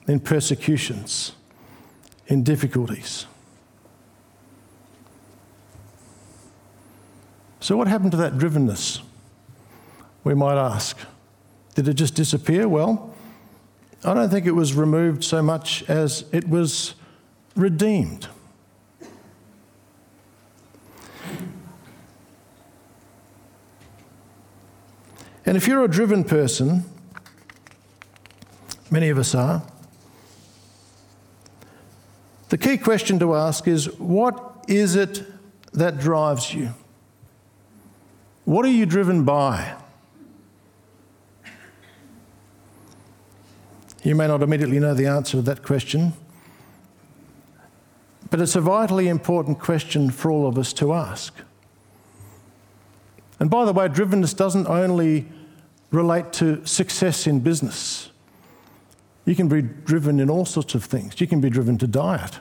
in 0.07 0.20
persecutions, 0.20 1.33
in 2.26 2.42
difficulties. 2.42 3.26
So, 7.61 7.76
what 7.76 7.88
happened 7.88 8.12
to 8.12 8.16
that 8.18 8.35
drivenness? 8.35 9.00
We 10.24 10.35
might 10.35 10.57
ask. 10.57 10.96
Did 11.74 11.88
it 11.88 11.94
just 11.94 12.14
disappear? 12.14 12.68
Well, 12.68 13.14
I 14.04 14.14
don't 14.14 14.30
think 14.30 14.46
it 14.46 14.52
was 14.52 14.74
removed 14.74 15.24
so 15.24 15.42
much 15.42 15.85
as 15.88 16.24
it 16.33 16.48
was 16.48 16.94
redeemed. 17.54 18.28
And 25.46 25.56
if 25.56 25.66
you're 25.66 25.85
a 25.85 25.88
driven 25.88 26.22
person, 26.24 26.85
many 28.90 29.09
of 29.09 29.18
us 29.18 29.35
are, 29.35 29.62
the 32.50 32.59
key 32.59 32.78
question 32.78 33.18
to 33.20 33.35
ask 33.35 33.66
is 33.68 33.87
what 33.98 34.64
is 34.68 34.96
it 34.96 35.24
that 35.72 35.98
drives 35.98 36.54
you? 36.54 36.74
What 38.44 38.64
are 38.64 38.70
you 38.70 38.87
driven 38.87 39.24
by? 39.24 39.76
You 44.03 44.15
may 44.15 44.27
not 44.27 44.43
immediately 44.43 44.79
know 44.79 44.95
the 44.95 45.07
answer 45.07 45.33
to 45.33 45.43
that 45.43 45.63
question, 45.63 46.15
but 48.31 48.41
it's 48.41 48.57
a 48.57 48.61
vitally 48.61 49.09
important 49.09 49.59
question 49.59 50.11
for 50.11 50.31
all 50.31 50.47
of 50.47 50.57
us 50.57 50.73
to 50.75 50.95
ask. 50.95 51.35
And 53.39 53.51
by 53.51 53.65
the 53.65 53.73
way, 53.73 53.89
drivenness 53.89 54.35
doesn't 54.35 54.67
only 54.67 55.27
relate 55.91 56.33
to 56.35 56.65
success 56.65 57.27
in 57.27 57.41
business. 57.41 58.11
You 59.27 59.35
can 59.35 59.49
be 59.49 59.63
driven 59.63 60.19
in 60.19 60.31
all 60.31 60.45
sorts 60.45 60.75
of 60.75 60.85
things. 60.85 61.21
You 61.21 61.27
can 61.27 61.41
be 61.41 61.51
driven 61.51 61.77
to 61.79 61.87
diet. 61.87 62.39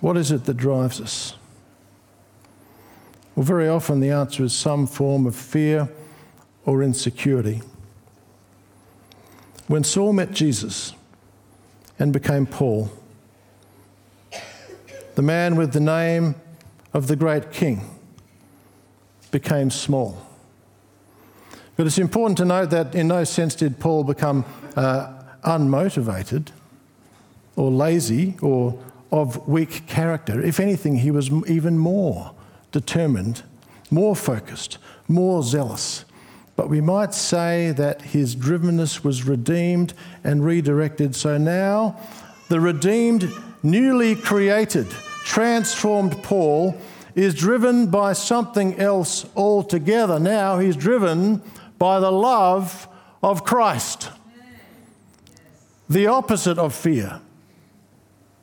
What 0.00 0.16
is 0.16 0.30
it 0.30 0.44
that 0.44 0.56
drives 0.56 1.00
us? 1.00 1.37
Well, 3.38 3.44
very 3.44 3.68
often 3.68 4.00
the 4.00 4.10
answer 4.10 4.42
is 4.42 4.52
some 4.52 4.88
form 4.88 5.24
of 5.24 5.36
fear 5.36 5.88
or 6.66 6.82
insecurity. 6.82 7.62
When 9.68 9.84
Saul 9.84 10.12
met 10.12 10.32
Jesus 10.32 10.92
and 12.00 12.12
became 12.12 12.46
Paul, 12.46 12.90
the 15.14 15.22
man 15.22 15.54
with 15.54 15.72
the 15.72 15.78
name 15.78 16.34
of 16.92 17.06
the 17.06 17.14
great 17.14 17.52
king 17.52 17.88
became 19.30 19.70
small. 19.70 20.20
But 21.76 21.86
it's 21.86 21.98
important 21.98 22.38
to 22.38 22.44
note 22.44 22.70
that 22.70 22.92
in 22.96 23.06
no 23.06 23.22
sense 23.22 23.54
did 23.54 23.78
Paul 23.78 24.02
become 24.02 24.44
uh, 24.74 25.12
unmotivated 25.44 26.48
or 27.54 27.70
lazy 27.70 28.34
or 28.42 28.82
of 29.12 29.46
weak 29.46 29.86
character. 29.86 30.42
If 30.42 30.58
anything, 30.58 30.96
he 30.96 31.12
was 31.12 31.30
even 31.46 31.78
more 31.78 32.34
determined, 32.72 33.42
more 33.90 34.16
focused, 34.16 34.78
more 35.06 35.42
zealous. 35.42 36.04
But 36.56 36.68
we 36.68 36.80
might 36.80 37.14
say 37.14 37.70
that 37.72 38.02
his 38.02 38.34
drivenness 38.34 39.04
was 39.04 39.24
redeemed 39.24 39.94
and 40.24 40.44
redirected. 40.44 41.14
So 41.14 41.38
now, 41.38 41.96
the 42.48 42.60
redeemed, 42.60 43.30
newly 43.62 44.16
created, 44.16 44.88
transformed 45.24 46.22
Paul 46.22 46.76
is 47.14 47.34
driven 47.34 47.86
by 47.86 48.12
something 48.12 48.78
else 48.78 49.26
altogether. 49.36 50.18
Now 50.18 50.58
he's 50.58 50.76
driven 50.76 51.42
by 51.78 52.00
the 52.00 52.10
love 52.10 52.88
of 53.22 53.44
Christ. 53.44 54.10
The 55.88 56.06
opposite 56.06 56.58
of 56.58 56.74
fear, 56.74 57.20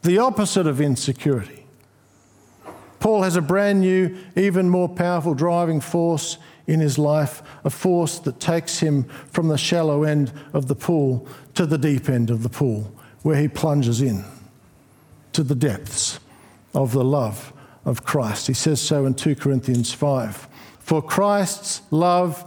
the 0.03 0.17
opposite 0.17 0.67
of 0.67 0.81
insecurity. 0.81 1.64
Paul 3.05 3.21
has 3.21 3.35
a 3.35 3.41
brand 3.43 3.81
new, 3.81 4.17
even 4.35 4.67
more 4.67 4.89
powerful 4.89 5.35
driving 5.35 5.79
force 5.79 6.39
in 6.65 6.79
his 6.79 6.97
life, 6.97 7.43
a 7.63 7.69
force 7.69 8.17
that 8.17 8.39
takes 8.39 8.79
him 8.79 9.03
from 9.31 9.47
the 9.47 9.59
shallow 9.59 10.01
end 10.01 10.33
of 10.53 10.65
the 10.65 10.73
pool 10.73 11.27
to 11.53 11.67
the 11.67 11.77
deep 11.77 12.09
end 12.09 12.31
of 12.31 12.41
the 12.41 12.49
pool, 12.49 12.91
where 13.21 13.39
he 13.39 13.47
plunges 13.47 14.01
in 14.01 14.25
to 15.33 15.43
the 15.43 15.53
depths 15.53 16.19
of 16.73 16.93
the 16.93 17.03
love 17.03 17.53
of 17.85 18.03
Christ. 18.03 18.47
He 18.47 18.55
says 18.55 18.81
so 18.81 19.05
in 19.05 19.13
2 19.13 19.35
Corinthians 19.35 19.93
5. 19.93 20.47
For 20.79 20.99
Christ's 20.99 21.83
love 21.91 22.43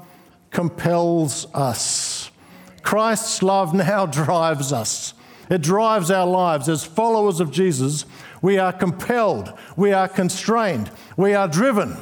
compels 0.51 1.47
us. 1.55 2.33
Christ's 2.83 3.45
love 3.45 3.75
now 3.75 4.07
drives 4.25 4.73
us. 4.73 5.15
It 5.49 5.63
drives 5.63 6.11
our 6.11 6.27
lives 6.27 6.69
as 6.69 6.85
followers 6.85 7.39
of 7.39 7.53
Jesus 7.53 8.05
we 8.43 8.59
are 8.59 8.73
compelled, 8.73 9.53
we 9.77 9.93
are 9.93 10.09
constrained, 10.09 10.91
we 11.17 11.35
are 11.35 11.49
driven 11.49 11.97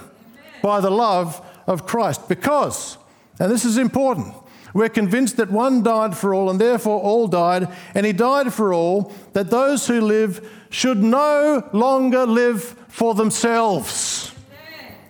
by 0.63 0.81
the 0.81 0.91
love 0.91 1.45
of 1.67 1.87
Christ 1.87 2.29
because, 2.29 2.99
and 3.39 3.51
this 3.51 3.65
is 3.65 3.79
important, 3.79 4.35
we're 4.75 4.91
convinced 4.91 5.39
that 5.39 5.51
one 5.51 5.83
died 5.83 6.17
for 6.17 6.35
all 6.35 6.51
and 6.51 6.61
therefore 6.61 7.01
all 7.01 7.29
died, 7.29 7.69
and 7.95 8.05
he 8.05 8.13
died 8.13 8.53
for 8.53 8.75
all 8.75 9.11
that 9.33 9.49
those 9.49 9.87
who 9.87 10.03
live 10.03 10.47
should 10.69 11.03
no 11.03 11.67
longer 11.73 12.27
live 12.27 12.63
for 12.89 13.15
themselves. 13.15 14.33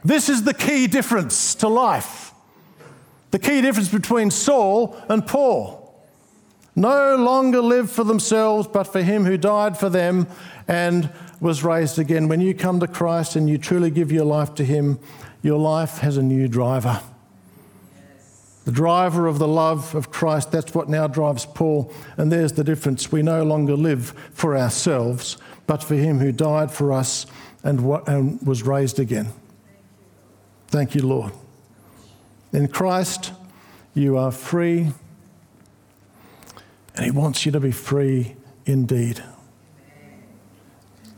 This 0.05 0.29
is 0.29 0.45
the 0.45 0.55
key 0.55 0.87
difference 0.87 1.57
to 1.57 1.69
life. 1.69 2.33
The 3.33 3.41
key 3.41 3.61
difference 3.61 3.89
between 3.89 4.31
Saul 4.31 4.97
and 5.09 5.27
Paul. 5.27 5.76
No 6.77 7.17
longer 7.17 7.61
live 7.61 7.91
for 7.91 8.05
themselves, 8.05 8.69
but 8.69 8.85
for 8.85 9.03
him 9.03 9.25
who 9.25 9.39
died 9.39 9.79
for 9.79 9.89
them 9.89 10.29
and 10.69 11.11
was 11.41 11.65
raised 11.65 11.99
again. 11.99 12.29
When 12.29 12.41
you 12.41 12.55
come 12.55 12.81
to 12.81 12.87
Christ 12.87 13.37
and 13.37 13.49
you 13.49 13.59
truly 13.59 13.91
give 13.91 14.13
your 14.13 14.25
life 14.25 14.55
to 14.57 14.65
Him, 14.65 14.99
your 15.43 15.59
life 15.59 15.99
has 15.99 16.17
a 16.17 16.23
new 16.23 16.49
driver. 16.49 17.01
The 18.65 18.73
driver 18.73 19.29
of 19.29 19.39
the 19.39 19.47
love 19.47 19.95
of 19.95 20.11
Christ, 20.11 20.51
that's 20.51 20.75
what 20.75 20.89
now 20.89 21.07
drives 21.07 21.47
Paul. 21.47 21.93
And 22.17 22.33
there's 22.33 22.53
the 22.53 22.65
difference. 22.65 23.13
We 23.13 23.23
no 23.23 23.45
longer 23.45 23.77
live 23.77 24.11
for 24.33 24.57
ourselves, 24.57 25.37
but 25.69 25.85
for 25.85 25.95
him 25.95 26.19
who 26.19 26.33
died 26.33 26.73
for 26.73 26.93
us 26.93 27.27
and, 27.63 27.81
and 28.09 28.45
was 28.45 28.65
raised 28.65 28.99
again. 28.99 29.29
Thank 30.67 30.97
you, 30.97 31.07
Lord. 31.07 31.33
In 32.53 32.67
Christ, 32.67 33.33
you 33.95 34.17
are 34.17 34.33
free, 34.33 34.91
and 36.97 37.05
he 37.05 37.11
wants 37.11 37.47
you 37.47 37.53
to 37.53 37.61
be 37.61 37.73
free 37.73 38.37
indeed. 38.65 39.23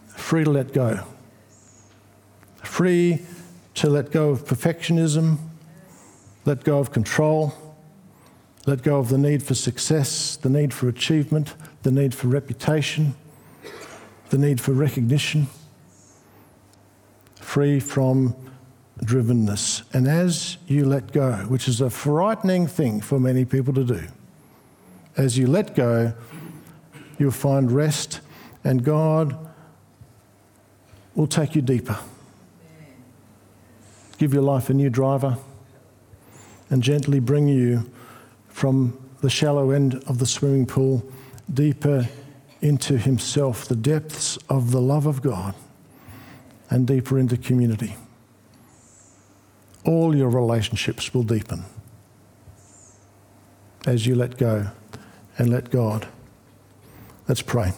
Free 0.08 0.44
to 0.44 0.50
let 0.50 0.72
go. 0.72 1.04
Free 2.62 3.22
to 3.74 3.88
let 3.88 4.10
go 4.10 4.30
of 4.30 4.44
perfectionism 4.44 5.38
let 6.48 6.64
go 6.64 6.78
of 6.78 6.90
control, 6.90 7.52
let 8.66 8.82
go 8.82 8.98
of 8.98 9.10
the 9.10 9.18
need 9.18 9.42
for 9.42 9.54
success, 9.54 10.36
the 10.36 10.48
need 10.48 10.72
for 10.72 10.88
achievement, 10.88 11.54
the 11.82 11.90
need 11.90 12.14
for 12.14 12.28
reputation, 12.28 13.14
the 14.30 14.38
need 14.38 14.58
for 14.58 14.72
recognition, 14.72 15.46
free 17.36 17.78
from 17.78 18.34
drivenness. 19.04 19.82
And 19.92 20.08
as 20.08 20.56
you 20.66 20.86
let 20.86 21.12
go, 21.12 21.32
which 21.48 21.68
is 21.68 21.82
a 21.82 21.90
frightening 21.90 22.66
thing 22.66 23.02
for 23.02 23.20
many 23.20 23.44
people 23.44 23.74
to 23.74 23.84
do, 23.84 24.08
as 25.18 25.36
you 25.36 25.48
let 25.48 25.74
go, 25.74 26.14
you'll 27.18 27.32
find 27.32 27.72
rest, 27.72 28.20
and 28.62 28.84
God 28.84 29.36
will 31.16 31.26
take 31.26 31.56
you 31.56 31.60
deeper. 31.60 31.98
Give 34.16 34.32
your 34.32 34.42
life 34.42 34.70
a 34.70 34.74
new 34.74 34.88
driver 34.88 35.36
and 36.70 36.82
gently 36.82 37.18
bring 37.18 37.48
you 37.48 37.90
from 38.48 38.96
the 39.20 39.28
shallow 39.28 39.70
end 39.70 39.96
of 40.06 40.18
the 40.18 40.26
swimming 40.26 40.66
pool 40.66 41.04
deeper 41.52 42.08
into 42.60 42.96
Himself, 42.96 43.66
the 43.66 43.76
depths 43.76 44.36
of 44.48 44.70
the 44.70 44.80
love 44.80 45.06
of 45.06 45.20
God, 45.22 45.54
and 46.70 46.86
deeper 46.86 47.18
into 47.18 47.36
community. 47.36 47.96
All 49.84 50.14
your 50.14 50.28
relationships 50.28 51.12
will 51.12 51.22
deepen 51.22 51.64
as 53.86 54.06
you 54.06 54.14
let 54.14 54.36
go 54.36 54.68
and 55.38 55.50
let 55.50 55.70
God. 55.70 56.06
Let's 57.28 57.42
pray. 57.42 57.72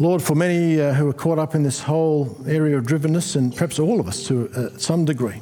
Lord, 0.00 0.22
for 0.22 0.34
many 0.34 0.80
uh, 0.80 0.92
who 0.92 1.08
are 1.08 1.12
caught 1.12 1.38
up 1.38 1.54
in 1.54 1.62
this 1.62 1.80
whole 1.80 2.36
area 2.48 2.76
of 2.76 2.84
drivenness, 2.84 3.36
and 3.36 3.54
perhaps 3.54 3.78
all 3.78 4.00
of 4.00 4.08
us 4.08 4.26
to 4.26 4.50
uh, 4.50 4.76
some 4.76 5.04
degree, 5.04 5.40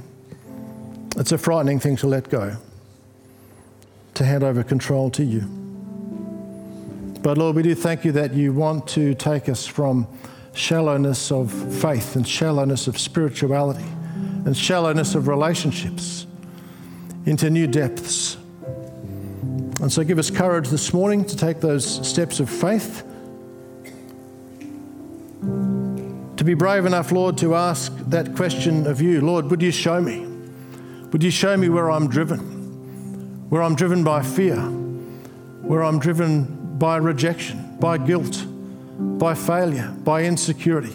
it's 1.16 1.32
a 1.32 1.38
frightening 1.38 1.80
thing 1.80 1.96
to 1.96 2.06
let 2.06 2.28
go, 2.28 2.56
to 4.14 4.24
hand 4.24 4.44
over 4.44 4.62
control 4.62 5.10
to 5.10 5.24
you. 5.24 5.61
But 7.22 7.38
Lord, 7.38 7.56
we 7.56 7.62
do 7.62 7.74
thank 7.74 8.04
you 8.04 8.12
that 8.12 8.34
you 8.34 8.52
want 8.52 8.88
to 8.88 9.14
take 9.14 9.48
us 9.48 9.66
from 9.66 10.08
shallowness 10.54 11.30
of 11.30 11.52
faith 11.80 12.16
and 12.16 12.26
shallowness 12.26 12.88
of 12.88 12.98
spirituality 12.98 13.84
and 14.44 14.56
shallowness 14.56 15.14
of 15.14 15.28
relationships 15.28 16.26
into 17.24 17.48
new 17.48 17.66
depths. 17.66 18.36
And 19.80 19.90
so 19.90 20.02
give 20.04 20.18
us 20.18 20.30
courage 20.30 20.68
this 20.68 20.92
morning 20.92 21.24
to 21.26 21.36
take 21.36 21.60
those 21.60 22.06
steps 22.06 22.40
of 22.40 22.50
faith 22.50 23.04
to 26.42 26.46
be 26.46 26.54
brave 26.54 26.86
enough, 26.86 27.12
Lord, 27.12 27.38
to 27.38 27.54
ask 27.54 27.96
that 28.08 28.34
question 28.34 28.88
of 28.88 29.00
you 29.00 29.20
Lord, 29.20 29.48
would 29.48 29.62
you 29.62 29.70
show 29.70 30.00
me? 30.00 30.26
Would 31.12 31.22
you 31.22 31.30
show 31.30 31.56
me 31.56 31.68
where 31.68 31.88
I'm 31.88 32.08
driven? 32.08 33.48
Where 33.48 33.62
I'm 33.62 33.76
driven 33.76 34.02
by 34.02 34.22
fear, 34.22 34.56
where 34.56 35.84
I'm 35.84 36.00
driven 36.00 36.61
by 36.82 36.96
rejection, 36.96 37.76
by 37.78 37.96
guilt, 37.96 38.44
by 39.16 39.34
failure, 39.34 39.94
by 40.02 40.24
insecurity. 40.24 40.92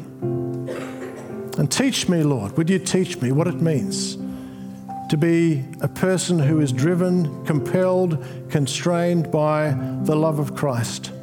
And 1.57 1.71
teach 1.71 2.09
me, 2.09 2.23
Lord, 2.23 2.57
would 2.57 2.69
you 2.69 2.77
teach 2.77 3.21
me 3.21 3.31
what 3.31 3.47
it 3.47 3.61
means 3.61 4.17
to 5.09 5.15
be 5.15 5.63
a 5.79 5.87
person 5.87 6.39
who 6.39 6.59
is 6.59 6.73
driven, 6.73 7.45
compelled, 7.45 8.21
constrained 8.49 9.31
by 9.31 9.77
the 10.03 10.13
love 10.13 10.39
of 10.39 10.55
Christ? 10.55 11.13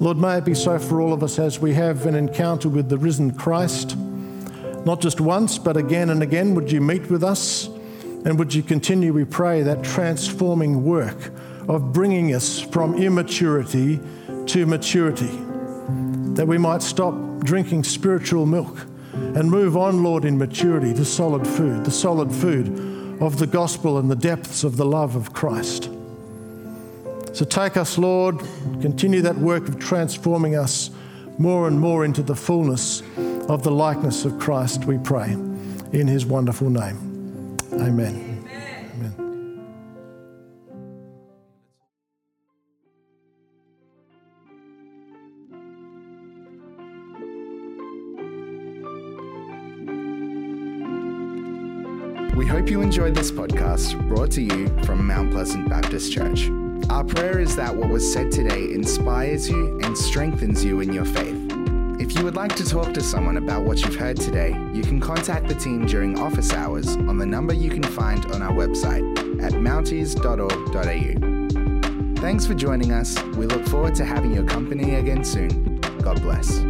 Lord, 0.00 0.16
may 0.16 0.38
it 0.38 0.44
be 0.44 0.54
so 0.54 0.80
for 0.80 1.00
all 1.00 1.12
of 1.12 1.22
us 1.22 1.38
as 1.38 1.60
we 1.60 1.72
have 1.74 2.04
an 2.06 2.16
encounter 2.16 2.68
with 2.68 2.88
the 2.88 2.98
risen 2.98 3.32
Christ. 3.32 3.96
Not 4.86 5.00
just 5.00 5.20
once, 5.20 5.56
but 5.56 5.76
again 5.76 6.10
and 6.10 6.20
again, 6.20 6.56
would 6.56 6.72
you 6.72 6.80
meet 6.80 7.08
with 7.08 7.22
us? 7.22 7.68
And 8.24 8.40
would 8.40 8.52
you 8.52 8.64
continue, 8.64 9.12
we 9.12 9.24
pray, 9.24 9.62
that 9.62 9.84
transforming 9.84 10.82
work 10.82 11.30
of 11.68 11.92
bringing 11.92 12.34
us 12.34 12.58
from 12.58 12.96
immaturity 12.96 14.00
to 14.46 14.66
maturity? 14.66 15.38
That 16.34 16.46
we 16.46 16.58
might 16.58 16.82
stop 16.82 17.14
drinking 17.40 17.84
spiritual 17.84 18.46
milk 18.46 18.86
and 19.12 19.50
move 19.50 19.76
on, 19.76 20.02
Lord, 20.02 20.24
in 20.24 20.38
maturity 20.38 20.94
to 20.94 21.04
solid 21.04 21.46
food, 21.46 21.84
the 21.84 21.90
solid 21.90 22.32
food 22.32 23.20
of 23.20 23.38
the 23.38 23.46
gospel 23.46 23.98
and 23.98 24.10
the 24.10 24.16
depths 24.16 24.64
of 24.64 24.76
the 24.76 24.84
love 24.84 25.16
of 25.16 25.32
Christ. 25.32 25.90
So 27.32 27.44
take 27.44 27.76
us, 27.76 27.98
Lord, 27.98 28.38
continue 28.80 29.22
that 29.22 29.36
work 29.36 29.68
of 29.68 29.78
transforming 29.78 30.56
us 30.56 30.90
more 31.38 31.68
and 31.68 31.78
more 31.78 32.04
into 32.04 32.22
the 32.22 32.34
fullness 32.34 33.02
of 33.48 33.62
the 33.62 33.70
likeness 33.70 34.24
of 34.24 34.38
Christ, 34.38 34.84
we 34.84 34.98
pray. 34.98 35.32
In 35.92 36.06
his 36.06 36.26
wonderful 36.26 36.68
name. 36.68 37.56
Amen. 37.72 38.27
Hope 52.68 52.72
you 52.72 52.82
enjoyed 52.82 53.14
this 53.14 53.32
podcast 53.32 53.98
brought 54.08 54.30
to 54.30 54.42
you 54.42 54.68
from 54.84 55.06
Mount 55.06 55.30
Pleasant 55.30 55.70
Baptist 55.70 56.12
Church. 56.12 56.50
Our 56.90 57.02
prayer 57.02 57.38
is 57.38 57.56
that 57.56 57.74
what 57.74 57.88
was 57.88 58.12
said 58.12 58.30
today 58.30 58.74
inspires 58.74 59.48
you 59.48 59.80
and 59.82 59.96
strengthens 59.96 60.62
you 60.62 60.80
in 60.80 60.92
your 60.92 61.06
faith. 61.06 61.50
If 61.98 62.14
you 62.14 62.22
would 62.24 62.36
like 62.36 62.54
to 62.56 62.68
talk 62.68 62.92
to 62.92 63.00
someone 63.00 63.38
about 63.38 63.64
what 63.64 63.80
you've 63.80 63.96
heard 63.96 64.18
today, 64.18 64.50
you 64.74 64.82
can 64.82 65.00
contact 65.00 65.48
the 65.48 65.54
team 65.54 65.86
during 65.86 66.18
office 66.18 66.52
hours 66.52 66.94
on 66.94 67.16
the 67.16 67.24
number 67.24 67.54
you 67.54 67.70
can 67.70 67.82
find 67.82 68.26
on 68.32 68.42
our 68.42 68.52
website 68.52 69.02
at 69.42 69.52
mounties.org.au. 69.52 72.20
Thanks 72.20 72.46
for 72.46 72.52
joining 72.52 72.92
us. 72.92 73.18
We 73.38 73.46
look 73.46 73.66
forward 73.66 73.94
to 73.94 74.04
having 74.04 74.34
your 74.34 74.44
company 74.44 74.96
again 74.96 75.24
soon. 75.24 75.80
God 76.02 76.20
bless. 76.20 76.67